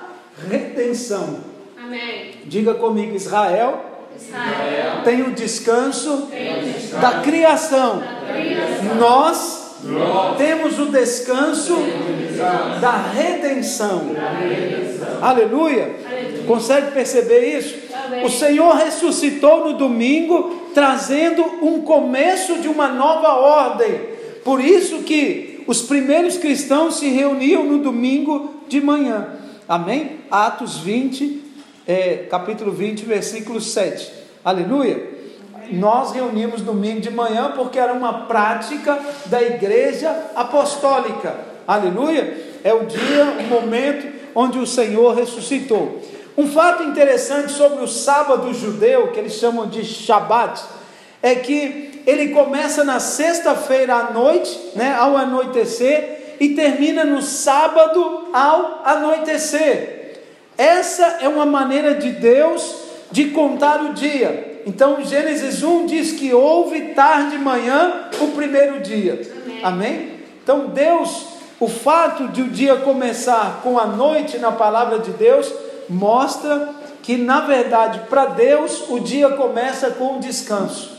redenção. 0.48 1.40
Amém. 1.84 2.36
Diga 2.46 2.76
comigo, 2.76 3.16
Israel 3.16 3.86
Israel. 4.16 5.02
tem 5.04 5.22
o 5.24 5.32
descanso 5.32 6.28
Tem 6.30 6.60
o 6.60 6.62
descanso 6.62 7.02
da 7.02 7.12
criação. 7.22 8.04
criação. 8.32 8.96
Nós 9.00 9.60
temos 10.38 10.78
o 10.78 10.88
descanso 10.88 11.76
da 12.80 12.92
redenção. 12.92 14.12
Aleluia. 15.22 15.96
Consegue 16.46 16.92
perceber 16.92 17.58
isso? 17.58 17.80
Amém. 18.06 18.26
O 18.26 18.30
Senhor 18.30 18.76
ressuscitou 18.76 19.66
no 19.66 19.74
domingo, 19.74 20.70
trazendo 20.74 21.42
um 21.64 21.82
começo 21.82 22.60
de 22.60 22.68
uma 22.68 22.90
nova 22.90 23.30
ordem. 23.36 24.09
Por 24.44 24.62
isso 24.62 25.04
que 25.04 25.64
os 25.68 25.82
primeiros 25.82 26.38
cristãos 26.38 26.96
se 27.00 27.10
reuniam 27.10 27.64
no 27.64 27.80
domingo 27.80 28.64
de 28.68 28.82
manhã. 28.82 29.36
Amém? 29.68 30.22
Atos 30.32 30.78
20, 30.78 31.44
é, 31.88 32.28
capítulo 32.30 32.72
20, 32.72 33.06
versículo 33.06 33.62
7. 33.62 34.12
Aleluia. 34.44 35.20
Nós 35.72 36.12
reunimos 36.12 36.62
domingo 36.62 37.02
de 37.02 37.12
manhã 37.12 37.54
porque 37.56 37.78
era 37.78 37.94
uma 37.94 38.26
prática 38.26 38.98
da 39.28 39.42
igreja 39.42 40.32
apostólica. 40.36 41.36
Aleluia. 41.68 42.50
É 42.64 42.74
o 42.74 42.86
dia, 42.86 43.26
o 43.40 43.44
momento 43.44 44.08
onde 44.34 44.58
o 44.58 44.66
Senhor 44.66 45.16
ressuscitou. 45.16 46.02
Um 46.38 46.48
fato 46.48 46.84
interessante 46.84 47.52
sobre 47.52 47.84
o 47.84 47.88
sábado 47.88 48.54
judeu, 48.54 49.10
que 49.10 49.20
eles 49.20 49.34
chamam 49.34 49.68
de 49.68 49.84
Shabat, 49.84 50.64
é 51.22 51.36
que 51.36 51.89
ele 52.10 52.30
começa 52.30 52.84
na 52.84 53.00
sexta-feira 53.00 53.96
à 53.96 54.12
noite, 54.12 54.60
né, 54.76 54.96
ao 54.98 55.16
anoitecer, 55.16 56.38
e 56.40 56.50
termina 56.50 57.04
no 57.04 57.22
sábado 57.22 58.30
ao 58.34 58.82
anoitecer. 58.84 60.18
Essa 60.58 61.20
é 61.22 61.28
uma 61.28 61.46
maneira 61.46 61.96
de 61.96 62.12
Deus 62.12 62.76
de 63.12 63.26
contar 63.26 63.84
o 63.84 63.94
dia. 63.94 64.62
Então, 64.66 65.04
Gênesis 65.04 65.64
1 65.64 65.86
diz 65.86 66.12
que 66.14 66.34
houve 66.34 66.94
tarde 66.94 67.36
e 67.36 67.40
manhã 67.40 68.10
o 68.20 68.28
primeiro 68.28 68.80
dia. 68.80 69.22
Amém. 69.46 69.60
Amém? 69.64 70.12
Então, 70.44 70.68
Deus, 70.68 71.28
o 71.60 71.68
fato 71.68 72.28
de 72.30 72.42
o 72.42 72.50
dia 72.50 72.78
começar 72.78 73.62
com 73.64 73.78
a 73.78 73.86
noite 73.86 74.38
na 74.38 74.52
palavra 74.52 75.00
de 75.00 75.12
Deus, 75.12 75.52
mostra 75.88 76.70
que, 77.02 77.18
na 77.18 77.42
verdade, 77.42 78.02
para 78.10 78.26
Deus, 78.26 78.90
o 78.90 79.00
dia 79.00 79.30
começa 79.30 79.92
com 79.92 80.18
o 80.18 80.20
descanso. 80.20 80.99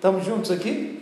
Estamos 0.00 0.24
juntos 0.24 0.50
aqui? 0.50 0.98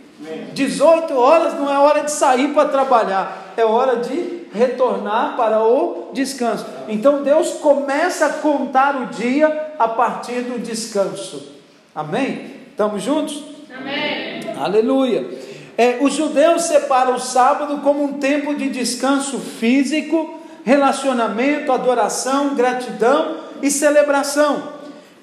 18 0.51 1.17
horas 1.17 1.53
não 1.53 1.73
é 1.73 1.79
hora 1.79 2.03
de 2.03 2.11
sair 2.11 2.49
para 2.49 2.67
trabalhar, 2.67 3.53
é 3.55 3.63
hora 3.63 3.95
de 3.95 4.41
retornar 4.53 5.37
para 5.37 5.63
o 5.63 6.09
descanso. 6.11 6.65
Então 6.89 7.23
Deus 7.23 7.51
começa 7.61 8.25
a 8.25 8.33
contar 8.33 9.01
o 9.01 9.05
dia 9.05 9.71
a 9.79 9.87
partir 9.87 10.41
do 10.41 10.59
descanso. 10.59 11.49
Amém? 11.95 12.51
Estamos 12.71 13.01
juntos? 13.01 13.41
Amém. 13.73 14.41
Aleluia. 14.59 15.29
É, 15.77 15.99
os 16.01 16.11
judeus 16.11 16.63
separam 16.63 17.15
o 17.15 17.19
sábado 17.21 17.77
como 17.77 18.03
um 18.03 18.19
tempo 18.19 18.53
de 18.53 18.67
descanso 18.67 19.39
físico, 19.39 20.41
relacionamento, 20.65 21.71
adoração, 21.71 22.53
gratidão 22.53 23.37
e 23.61 23.71
celebração. 23.71 24.78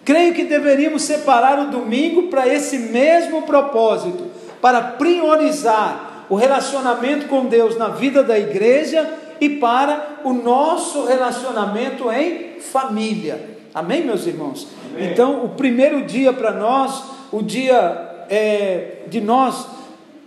Creio 0.07 0.33
que 0.33 0.45
deveríamos 0.45 1.03
separar 1.03 1.59
o 1.59 1.71
domingo 1.73 2.29
para 2.29 2.47
esse 2.47 2.79
mesmo 2.79 3.43
propósito, 3.43 4.29
para 4.63 4.81
priorizar 4.81 6.27
o 6.31 6.37
relacionamento 6.37 7.27
com 7.27 7.47
Deus 7.47 7.77
na 7.77 7.89
vida 7.89 8.23
da 8.23 8.39
igreja 8.39 9.05
e 9.41 9.49
para 9.49 10.21
o 10.23 10.33
nosso 10.33 11.05
relacionamento 11.07 12.09
em 12.13 12.61
família. 12.61 13.59
Amém, 13.75 14.05
meus 14.05 14.29
irmãos? 14.29 14.69
Então, 14.97 15.45
o 15.45 15.49
primeiro 15.49 16.03
dia 16.03 16.33
para 16.33 16.53
nós, 16.53 17.03
o 17.33 17.43
dia 17.43 18.27
é, 18.31 18.99
de 19.09 19.21
nós 19.21 19.67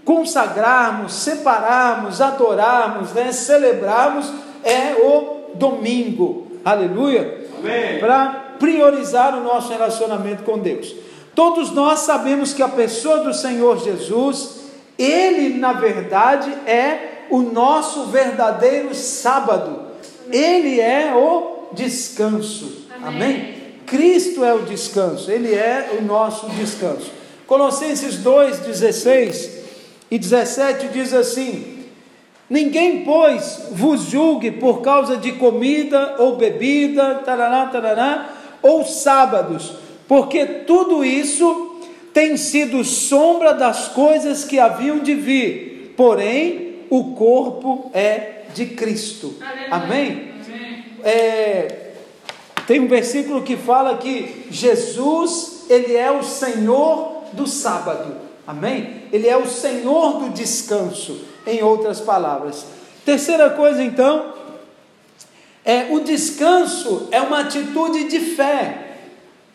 consagrarmos, 0.04 1.14
separarmos, 1.14 2.20
adorarmos, 2.20 3.14
né, 3.14 3.32
celebrarmos, 3.32 4.30
é 4.62 4.94
o 5.02 5.56
domingo. 5.56 6.48
Aleluia 6.66 7.46
Amém. 7.58 8.00
para 8.00 8.49
priorizar 8.60 9.38
o 9.38 9.44
nosso 9.44 9.70
relacionamento 9.70 10.44
com 10.44 10.60
Deus. 10.60 10.94
Todos 11.34 11.72
nós 11.72 12.00
sabemos 12.00 12.54
que 12.54 12.62
a 12.62 12.68
pessoa 12.68 13.20
do 13.20 13.34
Senhor 13.34 13.82
Jesus, 13.82 14.60
ele 14.98 15.58
na 15.58 15.74
verdade 15.74 16.52
é 16.66 17.26
o 17.30 17.42
nosso 17.42 18.08
verdadeiro 18.08 18.94
sábado. 18.94 19.88
Ele 20.32 20.80
é 20.80 21.14
o 21.16 21.70
descanso. 21.74 22.86
Amém? 23.02 23.22
Amém. 23.22 23.60
Cristo 23.86 24.44
é 24.44 24.54
o 24.54 24.62
descanso, 24.62 25.32
ele 25.32 25.54
é 25.54 25.98
o 26.00 26.04
nosso 26.04 26.48
descanso. 26.50 27.12
Colossenses 27.48 28.18
2, 28.18 28.60
16 28.60 29.60
e 30.12 30.20
17 30.20 30.90
diz 30.90 31.14
assim: 31.14 31.86
Ninguém, 32.48 33.04
pois, 33.04 33.70
vos 33.72 34.02
julgue 34.02 34.52
por 34.52 34.82
causa 34.82 35.18
de 35.18 35.32
comida 35.34 36.16
ou 36.20 36.36
bebida, 36.36 37.16
tarará, 37.26 37.66
tarará, 37.68 38.30
ou 38.62 38.86
sábados, 38.86 39.74
porque 40.08 40.46
tudo 40.46 41.04
isso 41.04 41.78
tem 42.14 42.36
sido 42.38 42.84
sombra 42.84 43.54
das 43.54 43.90
coisas 43.90 44.44
que 44.44 44.60
haviam 44.60 45.00
de 45.00 45.14
vir, 45.14 45.94
porém 45.96 46.80
o 46.90 47.14
corpo 47.14 47.92
é 47.94 48.44
de 48.54 48.66
Cristo. 48.66 49.36
Amém? 49.70 50.30
É, 51.04 51.92
tem 52.68 52.80
um 52.80 52.88
versículo 52.88 53.42
que 53.42 53.56
fala 53.56 53.98
que 53.98 54.46
Jesus, 54.50 55.66
ele 55.70 55.96
é 55.96 56.12
o 56.12 56.24
Senhor 56.24 57.24
do 57.34 57.48
sábado. 57.48 58.16
Amém? 58.46 59.04
Ele 59.14 59.28
é 59.28 59.38
o 59.38 59.48
Senhor 59.48 60.20
do 60.20 60.30
descanso, 60.30 61.24
em 61.46 61.62
outras 61.64 62.00
palavras. 62.00 62.66
Terceira 63.06 63.50
coisa, 63.52 63.84
então, 63.84 64.34
é 65.70 65.88
o 65.92 66.00
descanso 66.00 67.10
é 67.12 67.22
uma 67.22 67.42
atitude 67.42 68.06
de 68.06 68.20
fé. 68.20 68.96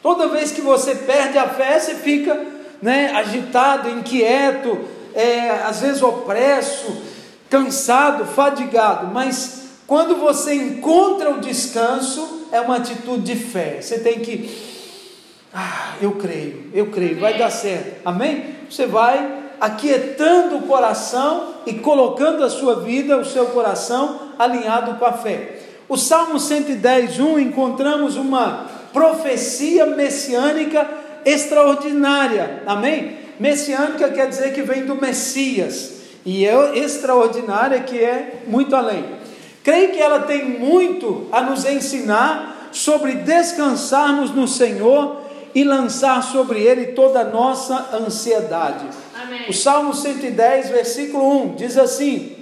Toda 0.00 0.28
vez 0.28 0.52
que 0.52 0.60
você 0.60 0.94
perde 0.94 1.36
a 1.36 1.48
fé, 1.48 1.76
você 1.76 1.96
fica 1.96 2.40
né, 2.80 3.10
agitado, 3.12 3.90
inquieto, 3.90 4.78
é, 5.12 5.50
às 5.50 5.80
vezes 5.80 6.02
opresso, 6.02 7.02
cansado, 7.50 8.26
fadigado. 8.26 9.08
Mas 9.08 9.62
quando 9.88 10.14
você 10.14 10.54
encontra 10.54 11.30
o 11.30 11.40
descanso, 11.40 12.46
é 12.52 12.60
uma 12.60 12.76
atitude 12.76 13.22
de 13.22 13.34
fé. 13.34 13.82
Você 13.82 13.98
tem 13.98 14.20
que, 14.20 14.56
ah, 15.52 15.96
eu 16.00 16.12
creio, 16.12 16.70
eu 16.72 16.92
creio, 16.92 17.18
vai 17.18 17.36
dar 17.36 17.50
certo. 17.50 18.02
Amém? 18.04 18.54
Você 18.70 18.86
vai 18.86 19.42
aquietando 19.60 20.58
o 20.58 20.62
coração 20.62 21.54
e 21.66 21.74
colocando 21.74 22.44
a 22.44 22.50
sua 22.50 22.76
vida, 22.82 23.18
o 23.18 23.24
seu 23.24 23.46
coração 23.46 24.30
alinhado 24.38 24.94
com 24.94 25.04
a 25.06 25.12
fé. 25.12 25.63
O 25.88 25.96
Salmo 25.96 26.38
110, 26.38 27.20
1 27.20 27.38
encontramos 27.38 28.16
uma 28.16 28.66
profecia 28.92 29.86
messiânica 29.86 30.88
extraordinária. 31.24 32.62
Amém? 32.66 33.18
Messiânica 33.38 34.08
quer 34.10 34.28
dizer 34.28 34.54
que 34.54 34.62
vem 34.62 34.86
do 34.86 34.94
Messias. 34.94 35.92
E 36.24 36.46
é 36.46 36.78
extraordinária 36.78 37.80
que 37.80 37.98
é 37.98 38.42
muito 38.46 38.74
além. 38.74 39.04
Creio 39.62 39.92
que 39.92 40.00
ela 40.00 40.20
tem 40.20 40.44
muito 40.44 41.28
a 41.30 41.40
nos 41.42 41.64
ensinar 41.64 42.68
sobre 42.72 43.12
descansarmos 43.12 44.30
no 44.30 44.48
Senhor 44.48 45.22
e 45.54 45.62
lançar 45.62 46.22
sobre 46.22 46.60
Ele 46.60 46.86
toda 46.88 47.20
a 47.20 47.24
nossa 47.24 47.90
ansiedade. 47.92 48.86
Amém. 49.22 49.48
O 49.48 49.52
Salmo 49.52 49.94
110, 49.94 50.70
versículo 50.70 51.44
1 51.44 51.54
diz 51.54 51.78
assim: 51.78 52.36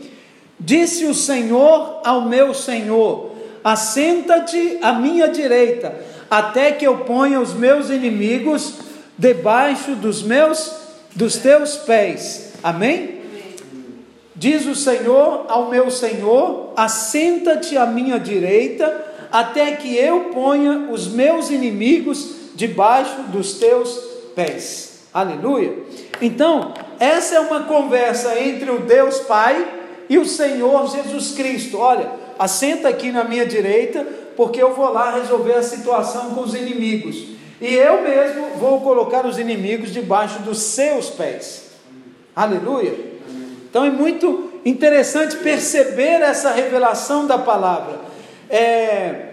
Disse 0.59 1.05
o 1.05 1.15
Senhor 1.15 2.01
ao 2.05 2.23
meu 2.23 2.55
Senhor: 2.55 3.32
Assenta-te 3.65 4.79
à 4.83 4.93
minha 4.93 5.29
direita 5.29 5.95
até 6.33 6.73
que 6.73 6.87
eu 6.87 6.99
ponha 6.99 7.39
os 7.41 7.53
meus 7.53 7.91
inimigos 7.91 8.77
debaixo 9.19 9.95
dos 9.95 10.23
meus 10.23 10.81
dos 11.15 11.37
teus 11.37 11.77
pés. 11.77 12.55
Amém? 12.63 13.21
Diz 14.35 14.65
o 14.67 14.75
Senhor 14.75 15.45
ao 15.49 15.69
meu 15.69 15.91
Senhor: 15.91 16.73
Assenta-te 16.75 17.77
à 17.77 17.85
minha 17.85 18.19
direita, 18.19 19.05
até 19.31 19.73
que 19.73 19.95
eu 19.95 20.31
ponha 20.33 20.89
os 20.91 21.07
meus 21.07 21.51
inimigos 21.51 22.31
debaixo 22.55 23.23
dos 23.29 23.55
teus 23.55 23.91
pés. 24.35 25.03
Aleluia. 25.13 25.77
Então, 26.21 26.73
essa 26.99 27.35
é 27.35 27.41
uma 27.41 27.65
conversa 27.65 28.41
entre 28.41 28.71
o 28.71 28.79
Deus 28.79 29.21
Pai 29.21 29.69
e 30.09 30.17
o 30.17 30.25
Senhor 30.25 30.91
Jesus 30.91 31.33
Cristo. 31.33 31.79
Olha, 31.79 32.22
assenta 32.39 32.89
aqui 32.89 33.11
na 33.11 33.25
minha 33.25 33.47
direita, 33.47 34.07
porque 34.37 34.63
eu 34.63 34.75
vou 34.75 34.93
lá 34.93 35.13
resolver 35.13 35.55
a 35.55 35.63
situação 35.63 36.31
com 36.31 36.41
os 36.43 36.55
inimigos. 36.55 37.33
E 37.61 37.75
eu 37.75 38.03
mesmo 38.03 38.57
vou 38.59 38.81
colocar 38.81 39.25
os 39.25 39.39
inimigos 39.39 39.93
debaixo 39.93 40.41
dos 40.41 40.59
seus 40.59 41.11
pés. 41.11 41.71
Aleluia. 42.35 43.13
Então 43.71 43.85
é 43.85 43.91
muito 43.91 44.51
interessante 44.65 45.37
perceber 45.37 46.21
essa 46.21 46.51
revelação 46.51 47.27
da 47.27 47.39
palavra. 47.39 48.01
É, 48.51 49.29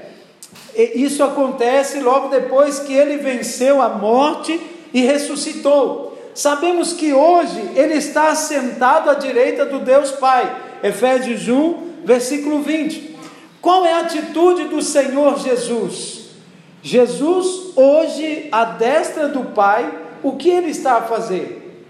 isso 0.76 1.24
acontece 1.24 2.00
logo 2.00 2.30
depois 2.30 2.80
que 2.80 2.94
ele 2.94 3.18
venceu 3.18 3.82
a 3.82 3.90
morte 3.90 4.60
e 4.94 5.02
ressuscitou. 5.02 6.18
Sabemos 6.34 6.94
que 6.94 7.14
hoje 7.14 7.60
ele 7.76 7.96
está 7.96 8.30
assentado 8.30 9.10
à 9.10 9.14
direita 9.14 9.66
do 9.66 9.80
Deus 9.80 10.12
Pai. 10.12 10.56
Efésios 10.82 11.48
1, 11.50 11.89
versículo 12.10 12.64
20. 12.64 13.18
Qual 13.62 13.86
é 13.86 13.94
a 13.94 14.00
atitude 14.00 14.64
do 14.64 14.82
Senhor 14.82 15.38
Jesus? 15.38 16.32
Jesus, 16.82 17.74
hoje, 17.76 18.50
à 18.52 18.66
destra 18.66 19.28
do 19.28 19.52
Pai, 19.52 19.94
o 20.24 20.32
que 20.32 20.50
ele 20.50 20.72
está 20.72 20.96
a 20.96 21.02
fazer? 21.04 21.86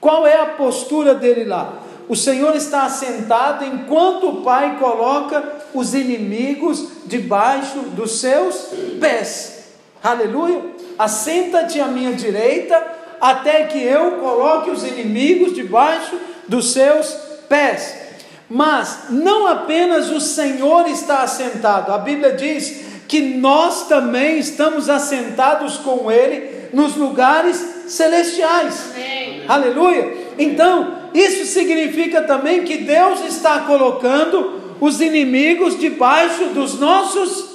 Qual 0.00 0.26
é 0.26 0.40
a 0.40 0.46
postura 0.46 1.14
dele 1.14 1.44
lá? 1.44 1.78
O 2.08 2.16
Senhor 2.16 2.56
está 2.56 2.82
assentado 2.82 3.64
enquanto 3.64 4.28
o 4.28 4.42
Pai 4.42 4.76
coloca 4.76 5.40
os 5.72 5.94
inimigos 5.94 6.88
debaixo 7.06 7.78
dos 7.94 8.18
seus 8.18 8.70
pés. 8.98 9.68
Aleluia! 10.02 10.62
Assenta-te 10.98 11.80
à 11.80 11.86
minha 11.86 12.12
direita, 12.12 12.84
até 13.20 13.66
que 13.66 13.78
eu 13.78 14.18
coloque 14.18 14.70
os 14.70 14.82
inimigos 14.82 15.54
debaixo 15.54 16.18
dos 16.48 16.72
seus 16.72 17.06
pés. 17.48 18.03
Mas 18.48 19.06
não 19.10 19.46
apenas 19.46 20.10
o 20.10 20.20
Senhor 20.20 20.86
está 20.88 21.22
assentado, 21.22 21.92
a 21.92 21.98
Bíblia 21.98 22.32
diz 22.32 22.84
que 23.08 23.20
nós 23.20 23.88
também 23.88 24.38
estamos 24.38 24.88
assentados 24.88 25.76
com 25.78 26.10
Ele 26.10 26.68
nos 26.72 26.96
lugares 26.96 27.84
celestiais. 27.86 28.92
Amém. 28.94 29.42
Aleluia! 29.46 30.24
Então, 30.38 31.10
isso 31.14 31.46
significa 31.46 32.22
também 32.22 32.64
que 32.64 32.78
Deus 32.78 33.24
está 33.24 33.60
colocando 33.60 34.76
os 34.80 35.00
inimigos 35.00 35.78
debaixo 35.78 36.46
dos 36.46 36.78
nossos 36.80 37.54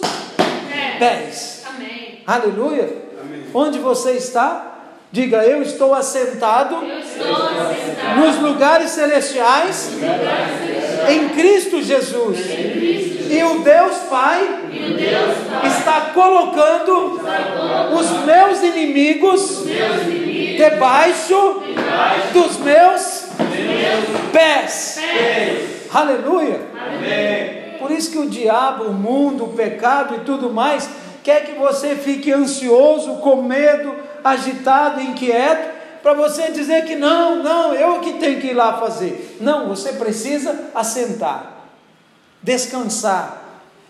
pés. 0.97 1.63
Amém. 1.75 2.21
Aleluia! 2.25 3.03
Amém. 3.21 3.43
Onde 3.53 3.79
você 3.79 4.11
está? 4.11 4.78
Diga, 5.11 5.37
eu 5.37 5.63
estou 5.63 5.95
assentado, 5.95 6.75
eu 6.75 6.99
estou 6.99 7.35
assentado 7.35 8.19
nos 8.19 8.39
lugares 8.39 8.91
celestiais, 8.91 9.93
em 11.09 11.29
Cristo 11.29 11.81
Jesus. 11.81 12.37
Em 12.39 12.71
Cristo 12.71 13.23
Jesus. 13.23 13.31
E 13.31 13.43
o 13.43 13.63
Deus 13.63 13.95
Pai, 14.07 14.59
o 14.65 14.93
Deus 14.93 15.35
Pai 15.49 15.67
está, 15.67 16.01
colocando 16.13 17.17
está 17.17 17.37
colocando 17.43 17.95
os 17.95 18.11
meus 18.23 18.61
inimigos, 18.61 19.65
meus 19.65 20.01
inimigos 20.03 20.57
debaixo, 20.57 21.63
debaixo 21.65 22.33
dos 22.33 22.57
meus, 22.57 23.23
meus 23.39 24.31
pés. 24.31 24.99
pés. 25.01 25.87
Aleluia. 25.91 26.61
Amém. 26.79 27.77
Por 27.79 27.89
isso 27.89 28.11
que 28.11 28.17
o 28.19 28.29
diabo, 28.29 28.83
o 28.83 28.93
mundo, 28.93 29.45
o 29.45 29.53
pecado 29.53 30.15
e 30.15 30.19
tudo 30.19 30.51
mais 30.51 30.87
quer 31.29 31.45
que 31.45 31.51
você 31.51 31.95
fique 31.95 32.31
ansioso, 32.31 33.17
com 33.17 33.43
medo, 33.43 33.93
agitado, 34.23 34.99
inquieto, 34.99 35.77
para 36.01 36.13
você 36.13 36.49
dizer 36.49 36.85
que 36.85 36.95
não, 36.95 37.43
não, 37.43 37.71
eu 37.71 37.99
que 37.99 38.13
tenho 38.13 38.41
que 38.41 38.47
ir 38.47 38.53
lá 38.55 38.79
fazer. 38.79 39.37
Não, 39.39 39.67
você 39.67 39.93
precisa 39.93 40.71
assentar, 40.73 41.67
descansar, 42.41 43.43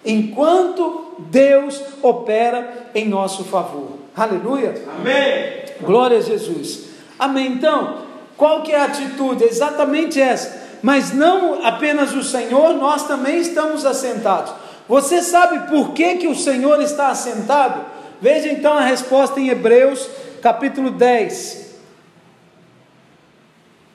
enquanto 0.03 1.15
Deus 1.29 1.81
opera 2.01 2.89
em 2.93 3.07
nosso 3.07 3.45
favor. 3.45 3.91
Aleluia. 4.17 4.83
Amém. 4.99 5.63
Glória 5.79 6.17
a 6.17 6.21
Jesus. 6.21 6.89
Amém. 7.17 7.53
Então, 7.53 7.99
qual 8.35 8.63
que 8.63 8.73
é 8.73 8.81
a 8.81 8.83
atitude? 8.83 9.45
exatamente 9.45 10.19
essa. 10.19 10.67
Mas 10.81 11.13
não 11.13 11.65
apenas 11.65 12.13
o 12.13 12.23
Senhor, 12.23 12.73
nós 12.73 13.07
também 13.07 13.37
estamos 13.37 13.85
assentados. 13.85 14.51
Você 14.89 15.21
sabe 15.21 15.69
por 15.69 15.91
que, 15.93 16.15
que 16.15 16.27
o 16.27 16.35
Senhor 16.35 16.81
está 16.81 17.09
assentado? 17.09 17.85
Veja 18.19 18.51
então 18.51 18.73
a 18.73 18.81
resposta 18.81 19.39
em 19.39 19.49
Hebreus, 19.49 20.09
capítulo 20.41 20.89
10, 20.89 21.75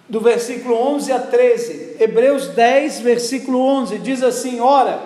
do 0.08 0.20
versículo 0.20 0.76
11 0.76 1.10
a 1.10 1.18
13. 1.18 1.96
Hebreus 1.98 2.46
10, 2.46 3.00
versículo 3.00 3.58
11, 3.58 3.98
diz 3.98 4.22
assim: 4.22 4.60
Ora, 4.60 5.02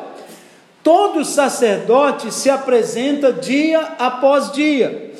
todo 0.82 1.24
sacerdote 1.24 2.34
se 2.34 2.50
apresenta 2.50 3.32
dia 3.32 3.80
após 3.98 4.52
dia, 4.52 5.14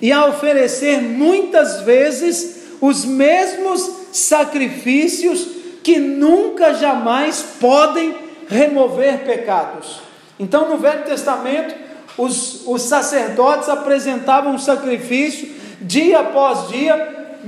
e 0.00 0.10
a 0.10 0.24
oferecer 0.24 1.02
muitas 1.02 1.82
vezes 1.82 2.62
os 2.80 3.04
mesmos 3.04 3.90
sacrifícios 4.10 5.46
que 5.82 5.98
nunca 5.98 6.72
jamais 6.72 7.44
podem 7.60 8.16
remover 8.48 9.18
pecados. 9.18 10.03
Então, 10.38 10.68
no 10.68 10.78
Velho 10.78 11.04
Testamento, 11.04 11.74
os, 12.16 12.66
os 12.66 12.82
sacerdotes 12.82 13.68
apresentavam 13.68 14.54
um 14.54 14.58
sacrifício 14.58 15.52
dia 15.80 16.20
após 16.20 16.68
dia, 16.68 17.40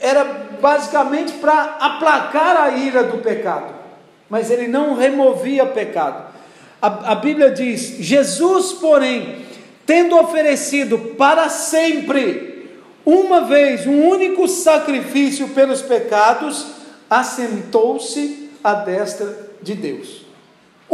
era 0.00 0.24
basicamente 0.60 1.32
para 1.34 1.76
aplacar 1.80 2.56
a 2.56 2.70
ira 2.70 3.04
do 3.04 3.18
pecado. 3.18 3.74
mas 4.28 4.50
ele 4.50 4.66
não 4.66 4.94
removia 4.94 5.66
pecado. 5.66 6.32
A, 6.80 7.12
a 7.12 7.14
Bíblia 7.14 7.50
diz: 7.50 7.98
Jesus, 8.00 8.72
porém, 8.72 9.44
tendo 9.86 10.18
oferecido 10.18 10.98
para 11.16 11.48
sempre, 11.48 12.70
uma 13.04 13.42
vez, 13.42 13.86
um 13.86 14.08
único 14.08 14.48
sacrifício 14.48 15.48
pelos 15.48 15.82
pecados, 15.82 16.66
assentou-se 17.08 18.50
à 18.62 18.74
destra 18.74 19.50
de 19.62 19.74
Deus. 19.74 20.23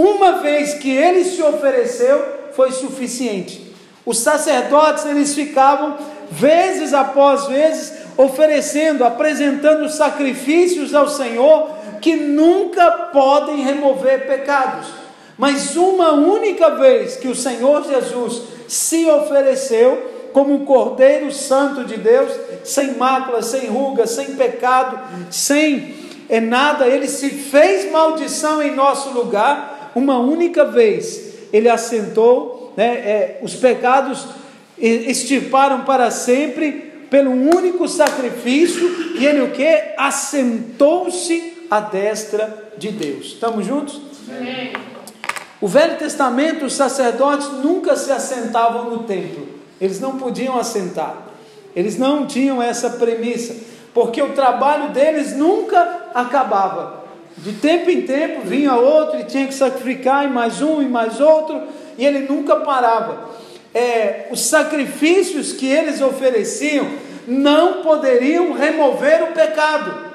Uma 0.00 0.38
vez 0.38 0.72
que 0.72 0.90
ele 0.90 1.22
se 1.24 1.42
ofereceu, 1.42 2.24
foi 2.52 2.72
suficiente. 2.72 3.70
Os 4.06 4.16
sacerdotes, 4.16 5.04
eles 5.04 5.34
ficavam 5.34 5.98
vezes 6.30 6.94
após 6.94 7.46
vezes 7.48 7.92
oferecendo, 8.16 9.04
apresentando 9.04 9.90
sacrifícios 9.90 10.94
ao 10.94 11.06
Senhor 11.06 11.68
que 12.00 12.16
nunca 12.16 12.90
podem 13.12 13.60
remover 13.60 14.26
pecados. 14.26 14.86
Mas 15.36 15.76
uma 15.76 16.12
única 16.12 16.70
vez 16.76 17.16
que 17.16 17.28
o 17.28 17.36
Senhor 17.36 17.84
Jesus 17.84 18.40
se 18.66 19.04
ofereceu 19.04 20.30
como 20.32 20.54
um 20.54 20.64
Cordeiro 20.64 21.30
Santo 21.30 21.84
de 21.84 21.98
Deus, 21.98 22.32
sem 22.64 22.94
mácula, 22.94 23.42
sem 23.42 23.66
ruga, 23.66 24.06
sem 24.06 24.34
pecado, 24.34 24.98
sem 25.30 25.94
é 26.30 26.40
nada, 26.40 26.86
ele 26.86 27.08
se 27.08 27.28
fez 27.28 27.90
maldição 27.90 28.62
em 28.62 28.74
nosso 28.74 29.10
lugar, 29.10 29.79
uma 30.00 30.18
única 30.18 30.64
vez 30.64 31.34
ele 31.52 31.68
assentou, 31.68 32.72
né, 32.76 32.86
é, 32.86 33.40
os 33.42 33.54
pecados 33.54 34.26
extirparam 34.78 35.82
para 35.82 36.10
sempre 36.10 36.90
pelo 37.10 37.30
único 37.30 37.86
sacrifício 37.86 39.16
e 39.18 39.26
ele 39.26 39.42
o 39.42 39.50
que? 39.50 39.66
Assentou-se 39.98 41.66
à 41.70 41.80
destra 41.80 42.72
de 42.78 42.90
Deus. 42.90 43.26
Estamos 43.26 43.66
juntos? 43.66 44.00
Amém. 44.28 44.72
O 45.60 45.68
Velho 45.68 45.98
Testamento, 45.98 46.64
os 46.64 46.72
sacerdotes 46.72 47.46
nunca 47.62 47.94
se 47.94 48.10
assentavam 48.10 48.88
no 48.88 49.02
templo, 49.02 49.46
eles 49.78 50.00
não 50.00 50.16
podiam 50.16 50.58
assentar, 50.58 51.14
eles 51.76 51.98
não 51.98 52.26
tinham 52.26 52.62
essa 52.62 52.88
premissa, 52.90 53.54
porque 53.92 54.22
o 54.22 54.32
trabalho 54.32 54.88
deles 54.90 55.36
nunca 55.36 56.06
acabava. 56.14 56.99
De 57.38 57.52
tempo 57.52 57.90
em 57.90 58.02
tempo 58.02 58.42
vinha 58.42 58.74
outro 58.74 59.18
e 59.20 59.24
tinha 59.24 59.46
que 59.46 59.54
sacrificar, 59.54 60.24
e 60.24 60.28
mais 60.28 60.60
um 60.60 60.82
e 60.82 60.88
mais 60.88 61.20
outro, 61.20 61.62
e 61.96 62.04
ele 62.04 62.20
nunca 62.20 62.56
parava. 62.56 63.30
É, 63.72 64.28
os 64.30 64.40
sacrifícios 64.40 65.52
que 65.52 65.66
eles 65.66 66.00
ofereciam 66.00 66.86
não 67.26 67.82
poderiam 67.82 68.52
remover 68.52 69.22
o 69.24 69.32
pecado. 69.32 70.10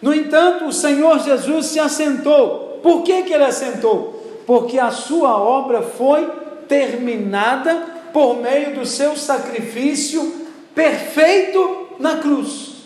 No 0.00 0.14
entanto, 0.14 0.66
o 0.66 0.72
Senhor 0.72 1.18
Jesus 1.18 1.66
se 1.66 1.80
assentou. 1.80 2.80
Por 2.82 3.02
que, 3.02 3.24
que 3.24 3.32
ele 3.32 3.44
assentou? 3.44 4.16
porque 4.46 4.78
a 4.78 4.92
sua 4.92 5.36
obra 5.36 5.82
foi 5.82 6.30
terminada 6.68 7.74
por 8.12 8.40
meio 8.40 8.76
do 8.76 8.86
seu 8.86 9.16
sacrifício 9.16 10.46
perfeito 10.74 11.88
na 11.98 12.18
cruz. 12.18 12.76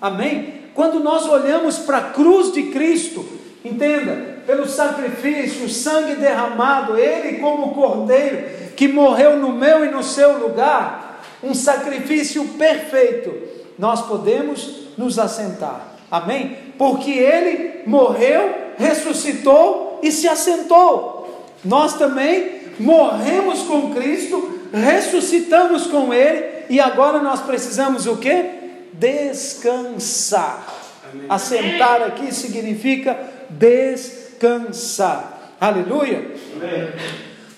Amém? 0.00 0.61
Quando 0.74 1.00
nós 1.00 1.28
olhamos 1.28 1.78
para 1.78 1.98
a 1.98 2.10
cruz 2.10 2.52
de 2.52 2.64
Cristo, 2.64 3.24
entenda, 3.64 4.42
pelo 4.46 4.66
sacrifício, 4.66 5.66
o 5.66 5.68
sangue 5.68 6.16
derramado, 6.16 6.96
Ele 6.96 7.38
como 7.38 7.74
cordeiro 7.74 8.72
que 8.76 8.88
morreu 8.88 9.36
no 9.36 9.52
meu 9.52 9.84
e 9.84 9.90
no 9.90 10.02
seu 10.02 10.38
lugar, 10.38 11.22
um 11.42 11.54
sacrifício 11.54 12.44
perfeito, 12.58 13.32
nós 13.78 14.06
podemos 14.06 14.88
nos 14.96 15.18
assentar. 15.18 15.96
Amém? 16.10 16.56
Porque 16.78 17.10
Ele 17.10 17.82
morreu, 17.86 18.54
ressuscitou 18.78 20.00
e 20.02 20.10
se 20.10 20.28
assentou. 20.28 21.46
Nós 21.64 21.94
também 21.94 22.62
morremos 22.78 23.62
com 23.62 23.94
Cristo, 23.94 24.60
ressuscitamos 24.72 25.86
com 25.86 26.12
Ele 26.12 26.64
e 26.68 26.80
agora 26.80 27.20
nós 27.20 27.40
precisamos 27.40 28.06
o 28.06 28.16
que? 28.16 28.61
Descansar. 29.02 30.64
Amém. 31.12 31.26
Assentar 31.28 32.02
aqui 32.02 32.32
significa 32.32 33.18
descansar. 33.50 35.56
Aleluia. 35.60 36.30
Amém. 36.54 36.88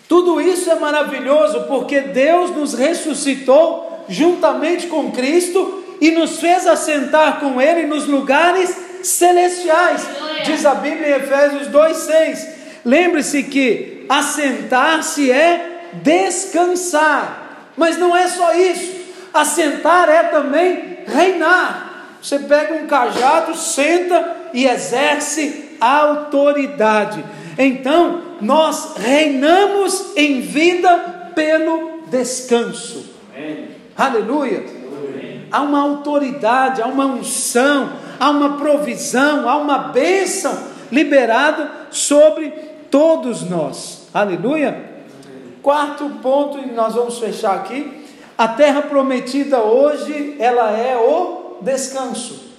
Tudo 0.08 0.40
isso 0.40 0.70
é 0.70 0.74
maravilhoso 0.76 1.64
porque 1.64 2.00
Deus 2.00 2.50
nos 2.50 2.72
ressuscitou 2.72 4.06
juntamente 4.08 4.86
com 4.86 5.12
Cristo 5.12 5.84
e 6.00 6.12
nos 6.12 6.40
fez 6.40 6.66
assentar 6.66 7.40
com 7.40 7.60
Ele 7.60 7.86
nos 7.86 8.06
lugares 8.06 8.74
celestiais. 9.02 10.00
Diz 10.46 10.64
a 10.64 10.76
Bíblia 10.76 11.08
em 11.08 11.20
Efésios 11.20 11.68
2,6. 11.68 12.48
Lembre-se 12.86 13.42
que 13.42 14.06
assentar-se 14.08 15.30
é 15.30 15.90
descansar, 15.92 17.70
mas 17.76 17.98
não 17.98 18.16
é 18.16 18.28
só 18.28 18.54
isso. 18.54 18.94
Assentar 19.34 20.08
é 20.08 20.22
também 20.24 20.93
reinar. 21.06 22.16
Você 22.20 22.38
pega 22.38 22.74
um 22.74 22.86
cajado, 22.86 23.54
senta 23.54 24.36
e 24.52 24.66
exerce 24.66 25.76
autoridade. 25.80 27.24
Então, 27.58 28.22
nós 28.40 28.94
reinamos 28.96 30.16
em 30.16 30.40
vida 30.40 31.32
pelo 31.34 32.02
descanso. 32.08 33.14
Amém. 33.34 33.68
Aleluia. 33.96 34.64
Amém. 34.64 35.48
Há 35.50 35.60
uma 35.62 35.80
autoridade, 35.80 36.80
há 36.80 36.86
uma 36.86 37.06
unção, 37.06 37.92
há 38.18 38.30
uma 38.30 38.56
provisão, 38.56 39.48
há 39.48 39.56
uma 39.56 39.78
bênção 39.78 40.56
liberada 40.90 41.70
sobre 41.90 42.50
todos 42.90 43.48
nós. 43.48 44.08
Aleluia. 44.14 44.92
Quarto 45.62 46.08
ponto, 46.22 46.58
e 46.58 46.66
nós 46.72 46.94
vamos 46.94 47.18
fechar 47.18 47.54
aqui. 47.54 48.03
A 48.36 48.48
terra 48.48 48.82
prometida 48.82 49.60
hoje, 49.60 50.36
ela 50.40 50.70
é 50.72 50.96
o 50.96 51.58
descanso. 51.60 52.52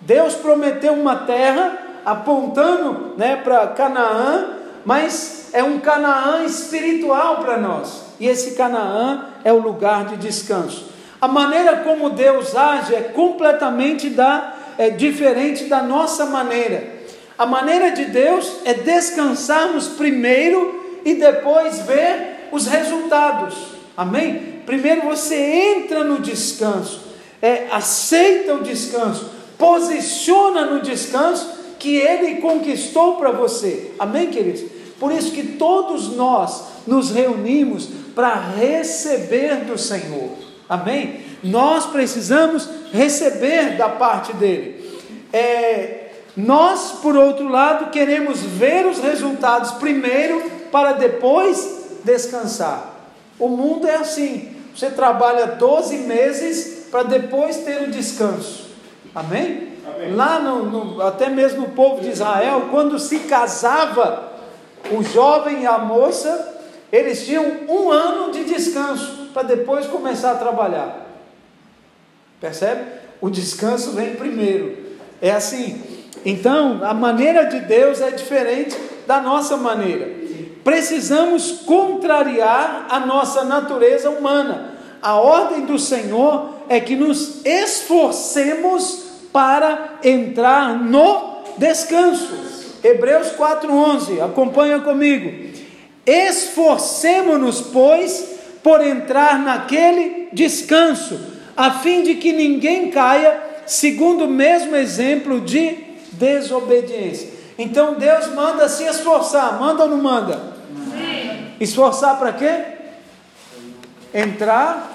Deus 0.00 0.34
prometeu 0.34 0.94
uma 0.94 1.16
terra 1.16 1.78
apontando 2.06 3.14
né, 3.18 3.36
para 3.36 3.66
Canaã, 3.68 4.54
mas 4.86 5.50
é 5.52 5.62
um 5.62 5.78
Canaã 5.78 6.42
espiritual 6.44 7.38
para 7.38 7.58
nós. 7.58 8.04
E 8.18 8.26
esse 8.26 8.52
Canaã 8.52 9.26
é 9.44 9.52
o 9.52 9.60
lugar 9.60 10.06
de 10.06 10.16
descanso. 10.16 10.88
A 11.20 11.28
maneira 11.28 11.78
como 11.78 12.08
Deus 12.08 12.56
age 12.56 12.94
é 12.94 13.02
completamente 13.02 14.08
da, 14.08 14.54
é 14.78 14.88
diferente 14.88 15.64
da 15.64 15.82
nossa 15.82 16.24
maneira. 16.24 16.96
A 17.36 17.44
maneira 17.44 17.90
de 17.90 18.06
Deus 18.06 18.60
é 18.64 18.72
descansarmos 18.72 19.88
primeiro 19.88 21.00
e 21.04 21.14
depois 21.14 21.80
ver 21.80 22.48
os 22.50 22.66
resultados. 22.66 23.77
Amém? 23.98 24.62
Primeiro 24.64 25.02
você 25.02 25.34
entra 25.34 26.04
no 26.04 26.20
descanso, 26.20 27.00
é, 27.42 27.66
aceita 27.68 28.54
o 28.54 28.62
descanso, 28.62 29.28
posiciona 29.58 30.66
no 30.66 30.80
descanso 30.80 31.50
que 31.80 31.96
Ele 31.96 32.36
conquistou 32.36 33.16
para 33.16 33.32
você. 33.32 33.90
Amém, 33.98 34.28
queridos? 34.28 34.62
Por 35.00 35.10
isso 35.10 35.32
que 35.32 35.42
todos 35.42 36.14
nós 36.14 36.62
nos 36.86 37.10
reunimos 37.10 37.88
para 38.14 38.34
receber 38.38 39.64
do 39.64 39.76
Senhor. 39.76 40.30
Amém? 40.68 41.20
Nós 41.42 41.86
precisamos 41.86 42.68
receber 42.92 43.76
da 43.76 43.88
parte 43.88 44.32
dele. 44.34 44.96
É, 45.32 46.10
nós, 46.36 47.00
por 47.02 47.16
outro 47.16 47.48
lado, 47.48 47.90
queremos 47.90 48.42
ver 48.42 48.86
os 48.86 49.00
resultados 49.00 49.72
primeiro 49.72 50.40
para 50.70 50.92
depois 50.92 51.98
descansar. 52.04 52.97
O 53.38 53.48
mundo 53.48 53.86
é 53.86 53.96
assim. 53.96 54.56
Você 54.74 54.90
trabalha 54.90 55.46
12 55.46 55.98
meses 55.98 56.86
para 56.90 57.02
depois 57.02 57.58
ter 57.58 57.82
o 57.82 57.90
descanso. 57.90 58.68
Amém? 59.14 59.68
Amém. 59.86 60.14
Lá 60.14 60.38
no, 60.38 60.64
no, 60.64 61.02
até 61.02 61.28
mesmo 61.28 61.66
o 61.66 61.70
povo 61.70 62.00
de 62.00 62.10
Israel, 62.10 62.68
quando 62.70 62.98
se 62.98 63.20
casava, 63.20 64.32
o 64.90 65.02
jovem 65.02 65.62
e 65.62 65.66
a 65.66 65.78
moça, 65.78 66.56
eles 66.92 67.26
tinham 67.26 67.44
um 67.68 67.90
ano 67.90 68.32
de 68.32 68.44
descanso 68.44 69.30
para 69.32 69.42
depois 69.42 69.86
começar 69.86 70.32
a 70.32 70.36
trabalhar. 70.36 71.06
Percebe? 72.40 72.82
O 73.20 73.28
descanso 73.28 73.92
vem 73.92 74.14
primeiro. 74.14 74.76
É 75.20 75.32
assim. 75.32 75.82
Então, 76.24 76.80
a 76.82 76.94
maneira 76.94 77.44
de 77.44 77.60
Deus 77.60 78.00
é 78.00 78.10
diferente 78.10 78.76
da 79.06 79.20
nossa 79.20 79.56
maneira. 79.56 80.27
Precisamos 80.64 81.62
contrariar 81.64 82.86
a 82.90 83.00
nossa 83.00 83.44
natureza 83.44 84.10
humana. 84.10 84.74
A 85.00 85.14
ordem 85.14 85.64
do 85.64 85.78
Senhor 85.78 86.50
é 86.68 86.80
que 86.80 86.96
nos 86.96 87.44
esforcemos 87.44 89.04
para 89.32 89.98
entrar 90.02 90.74
no 90.74 91.42
descanso. 91.56 92.34
Hebreus 92.82 93.28
4:11, 93.32 94.20
acompanha 94.20 94.80
comigo. 94.80 95.48
Esforcemo-nos, 96.04 97.60
pois, 97.60 98.38
por 98.62 98.80
entrar 98.80 99.38
naquele 99.38 100.28
descanso, 100.32 101.18
a 101.56 101.70
fim 101.70 102.02
de 102.02 102.14
que 102.14 102.32
ninguém 102.32 102.90
caia 102.90 103.42
segundo 103.66 104.24
o 104.24 104.30
mesmo 104.30 104.74
exemplo 104.74 105.40
de 105.40 105.76
desobediência. 106.12 107.37
Então 107.58 107.94
Deus 107.94 108.28
manda 108.28 108.68
se 108.68 108.84
esforçar, 108.84 109.58
manda 109.58 109.82
ou 109.82 109.88
não 109.88 109.96
manda? 109.98 110.40
Sim. 110.92 111.54
Esforçar 111.58 112.16
para 112.16 112.32
quê? 112.32 112.64
Entrar 114.14 114.92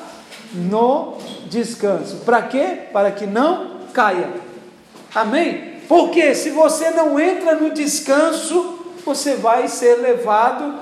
no 0.54 1.18
descanso. 1.50 2.22
Para 2.24 2.44
quê? 2.44 2.84
Para 2.94 3.12
que 3.12 3.26
não 3.26 3.82
caia. 3.92 4.30
Amém? 5.14 5.74
Porque 5.90 6.34
se 6.34 6.52
você 6.52 6.90
não 6.92 7.20
entra 7.20 7.56
no 7.56 7.72
descanso, 7.72 8.80
você 9.06 9.36
vai 9.36 9.68
ser 9.68 9.96
levado 9.96 10.76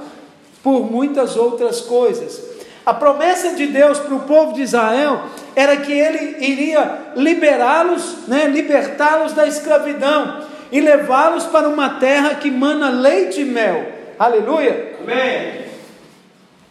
por 0.61 0.89
muitas 0.89 1.35
outras 1.35 1.81
coisas. 1.81 2.39
A 2.85 2.93
promessa 2.93 3.55
de 3.55 3.65
Deus 3.65 3.97
para 3.97 4.13
o 4.13 4.21
povo 4.21 4.53
de 4.53 4.61
Israel 4.61 5.23
era 5.55 5.77
que 5.77 5.91
ele 5.91 6.45
iria 6.45 7.11
liberá-los, 7.15 8.27
né, 8.27 8.45
libertá-los 8.45 9.33
da 9.33 9.47
escravidão 9.47 10.50
e 10.71 10.79
levá-los 10.79 11.45
para 11.45 11.67
uma 11.67 11.89
terra 11.99 12.35
que 12.35 12.49
mana 12.49 12.89
leite 12.89 13.41
e 13.41 13.45
mel. 13.45 13.85
Aleluia! 14.17 14.95
Amém. 15.01 15.61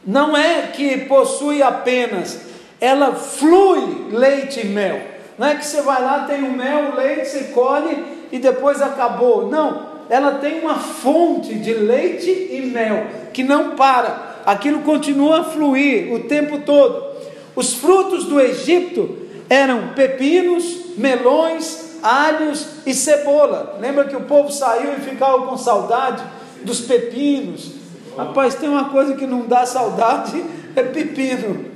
Não 0.06 0.36
é 0.36 0.68
que 0.72 0.98
possui 0.98 1.62
apenas, 1.62 2.40
ela 2.80 3.12
flui 3.12 4.08
leite 4.10 4.60
e 4.60 4.66
mel. 4.66 5.00
Não 5.38 5.46
é 5.46 5.56
que 5.56 5.66
você 5.66 5.82
vai 5.82 6.02
lá, 6.02 6.24
tem 6.24 6.42
o 6.42 6.52
mel, 6.52 6.92
o 6.92 6.96
leite, 6.96 7.28
você 7.28 7.44
colhe 7.44 8.04
e 8.32 8.38
depois 8.38 8.80
acabou. 8.80 9.48
Não, 9.48 9.90
ela 10.08 10.32
tem 10.32 10.60
uma 10.60 10.76
fonte 10.76 11.54
de 11.54 11.72
leite 11.72 12.30
e 12.50 12.62
mel 12.62 13.06
que 13.32 13.42
não 13.42 13.76
para, 13.76 14.42
aquilo 14.46 14.80
continua 14.80 15.40
a 15.40 15.44
fluir 15.44 16.12
o 16.12 16.20
tempo 16.20 16.58
todo. 16.60 17.10
Os 17.54 17.74
frutos 17.74 18.24
do 18.24 18.40
Egito 18.40 19.18
eram 19.48 19.88
pepinos, 19.94 20.96
melões, 20.96 21.89
alhos 22.02 22.66
e 22.86 22.94
cebola. 22.94 23.78
Lembra 23.80 24.04
que 24.04 24.16
o 24.16 24.22
povo 24.22 24.50
saiu 24.50 24.94
e 24.94 25.00
ficava 25.00 25.46
com 25.46 25.56
saudade 25.56 26.22
dos 26.62 26.80
pepinos? 26.80 27.72
Rapaz, 28.16 28.54
tem 28.54 28.68
uma 28.68 28.90
coisa 28.90 29.14
que 29.14 29.26
não 29.26 29.46
dá 29.46 29.64
saudade, 29.64 30.44
é 30.76 30.82
pepino. 30.82 31.66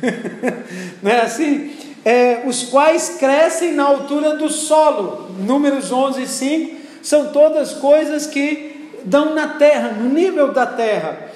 não 1.02 1.10
é 1.10 1.22
assim? 1.22 1.76
É, 2.04 2.42
os 2.46 2.64
quais 2.64 3.16
crescem 3.18 3.72
na 3.72 3.84
altura 3.84 4.36
do 4.36 4.48
solo. 4.48 5.30
Números 5.38 5.92
11 5.92 6.22
e 6.22 6.26
5 6.26 6.76
são 7.02 7.28
todas 7.28 7.74
coisas 7.74 8.26
que 8.26 8.90
dão 9.04 9.34
na 9.34 9.48
terra, 9.48 9.88
no 9.90 10.08
nível 10.08 10.52
da 10.52 10.66
terra. 10.66 11.30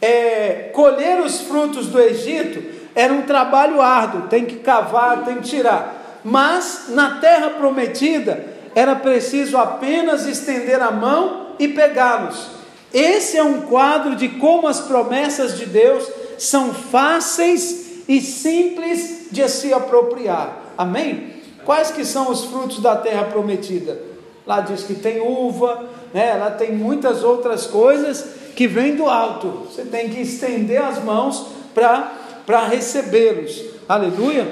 É, 0.00 0.70
colher 0.72 1.20
os 1.20 1.40
frutos 1.42 1.86
do 1.86 2.00
Egito 2.00 2.62
era 2.94 3.12
um 3.12 3.22
trabalho 3.22 3.80
árduo, 3.80 4.22
tem 4.22 4.44
que 4.44 4.56
cavar, 4.56 5.24
tem 5.24 5.36
que 5.36 5.48
tirar. 5.48 6.01
Mas 6.24 6.86
na 6.88 7.18
terra 7.20 7.50
prometida 7.50 8.44
era 8.74 8.94
preciso 8.94 9.56
apenas 9.56 10.26
estender 10.26 10.80
a 10.80 10.90
mão 10.90 11.48
e 11.58 11.68
pegá-los. 11.68 12.46
Esse 12.92 13.36
é 13.36 13.42
um 13.42 13.62
quadro 13.62 14.16
de 14.16 14.28
como 14.28 14.66
as 14.68 14.80
promessas 14.80 15.56
de 15.56 15.66
Deus 15.66 16.08
são 16.38 16.74
fáceis 16.74 18.02
e 18.08 18.20
simples 18.20 19.28
de 19.30 19.48
se 19.48 19.72
apropriar. 19.72 20.56
Amém? 20.76 21.32
Quais 21.64 21.90
que 21.90 22.04
são 22.04 22.30
os 22.30 22.44
frutos 22.44 22.80
da 22.80 22.96
terra 22.96 23.24
prometida? 23.24 24.00
Lá 24.46 24.60
diz 24.60 24.82
que 24.82 24.94
tem 24.94 25.20
uva, 25.20 25.88
né? 26.12 26.34
Lá 26.34 26.50
tem 26.50 26.72
muitas 26.72 27.22
outras 27.22 27.66
coisas 27.66 28.24
que 28.56 28.66
vêm 28.66 28.96
do 28.96 29.06
alto. 29.06 29.68
Você 29.70 29.82
tem 29.82 30.08
que 30.08 30.20
estender 30.20 30.82
as 30.82 31.02
mãos 31.02 31.46
para 31.74 32.20
para 32.44 32.66
recebê-los. 32.66 33.62
Aleluia. 33.88 34.46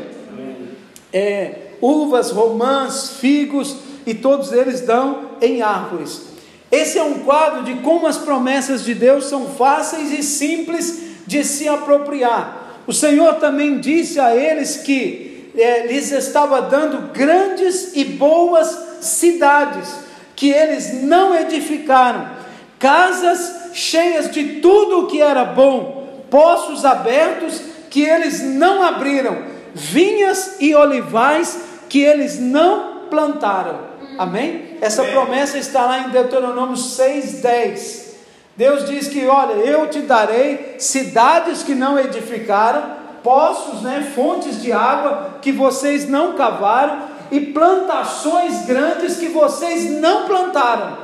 É, 1.12 1.52
uvas, 1.80 2.30
romãs, 2.30 3.16
figos 3.20 3.76
e 4.06 4.14
todos 4.14 4.52
eles 4.52 4.80
dão 4.80 5.30
em 5.40 5.62
árvores. 5.62 6.22
Esse 6.70 6.98
é 6.98 7.02
um 7.02 7.20
quadro 7.20 7.64
de 7.64 7.74
como 7.82 8.06
as 8.06 8.18
promessas 8.18 8.84
de 8.84 8.94
Deus 8.94 9.24
são 9.24 9.46
fáceis 9.48 10.12
e 10.12 10.22
simples 10.22 11.02
de 11.26 11.42
se 11.42 11.68
apropriar. 11.68 12.82
O 12.86 12.92
Senhor 12.92 13.34
também 13.34 13.80
disse 13.80 14.20
a 14.20 14.34
eles 14.34 14.78
que 14.78 15.50
é, 15.56 15.86
lhes 15.86 16.12
estava 16.12 16.62
dando 16.62 17.12
grandes 17.12 17.94
e 17.94 18.04
boas 18.04 18.78
cidades 19.00 19.88
que 20.36 20.50
eles 20.50 21.02
não 21.02 21.34
edificaram, 21.34 22.30
casas 22.78 23.74
cheias 23.74 24.30
de 24.30 24.60
tudo 24.60 25.00
o 25.00 25.06
que 25.06 25.20
era 25.20 25.44
bom, 25.44 26.24
poços 26.30 26.84
abertos 26.84 27.60
que 27.90 28.02
eles 28.02 28.42
não 28.42 28.82
abriram, 28.82 29.36
vinhas 29.74 30.56
e 30.60 30.74
olivais 30.74 31.60
que 31.88 32.02
eles 32.02 32.38
não 32.38 33.06
plantaram. 33.10 33.90
Amém? 34.18 34.76
Essa 34.80 35.04
promessa 35.04 35.58
está 35.58 35.86
lá 35.86 36.00
em 36.00 36.10
Deuteronômio 36.10 36.76
6,10. 36.76 38.10
Deus 38.56 38.86
diz 38.86 39.08
que, 39.08 39.26
olha, 39.26 39.54
eu 39.54 39.88
te 39.88 40.00
darei 40.00 40.76
cidades 40.78 41.62
que 41.62 41.74
não 41.74 41.98
edificaram, 41.98 42.82
poços, 43.22 43.82
né, 43.82 44.12
fontes 44.14 44.60
de 44.60 44.72
água 44.72 45.38
que 45.40 45.52
vocês 45.52 46.08
não 46.08 46.34
cavaram 46.34 47.08
e 47.30 47.40
plantações 47.40 48.66
grandes 48.66 49.16
que 49.16 49.28
vocês 49.28 49.90
não 50.00 50.26
plantaram. 50.26 50.98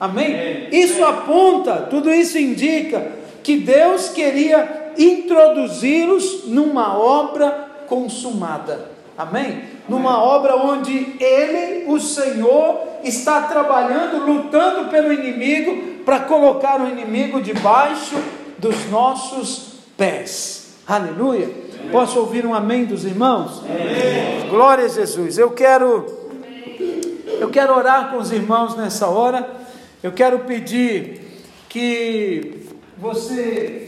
Amém? 0.00 0.26
Amém. 0.26 0.68
Isso 0.70 1.04
aponta, 1.04 1.86
tudo 1.90 2.10
isso 2.10 2.38
indica 2.38 3.18
que 3.42 3.58
Deus 3.58 4.08
queria 4.10 4.92
introduzi-los 4.96 6.46
numa 6.46 6.98
obra 6.98 7.68
consumada. 7.88 8.90
Amém? 9.16 9.64
Numa 9.88 10.22
obra 10.22 10.56
onde 10.56 11.16
Ele, 11.18 11.90
o 11.90 11.98
Senhor, 11.98 12.80
está 13.02 13.42
trabalhando, 13.42 14.24
lutando 14.24 14.88
pelo 14.90 15.12
inimigo, 15.12 16.02
para 16.04 16.20
colocar 16.20 16.80
o 16.80 16.88
inimigo 16.88 17.40
debaixo 17.40 18.16
dos 18.58 18.88
nossos 18.90 19.80
pés. 19.96 20.74
Aleluia. 20.86 21.50
Posso 21.90 22.18
ouvir 22.18 22.46
um 22.46 22.54
amém 22.54 22.84
dos 22.84 23.04
irmãos? 23.04 23.62
Amém. 23.64 24.48
Glória 24.48 24.84
a 24.84 24.88
Jesus. 24.88 25.38
Eu 25.38 25.50
quero 25.50 26.18
eu 27.40 27.50
quero 27.50 27.76
orar 27.76 28.10
com 28.10 28.18
os 28.18 28.32
irmãos 28.32 28.76
nessa 28.76 29.06
hora. 29.06 29.48
Eu 30.02 30.12
quero 30.12 30.40
pedir 30.40 31.20
que 31.68 32.67
você 32.98 33.87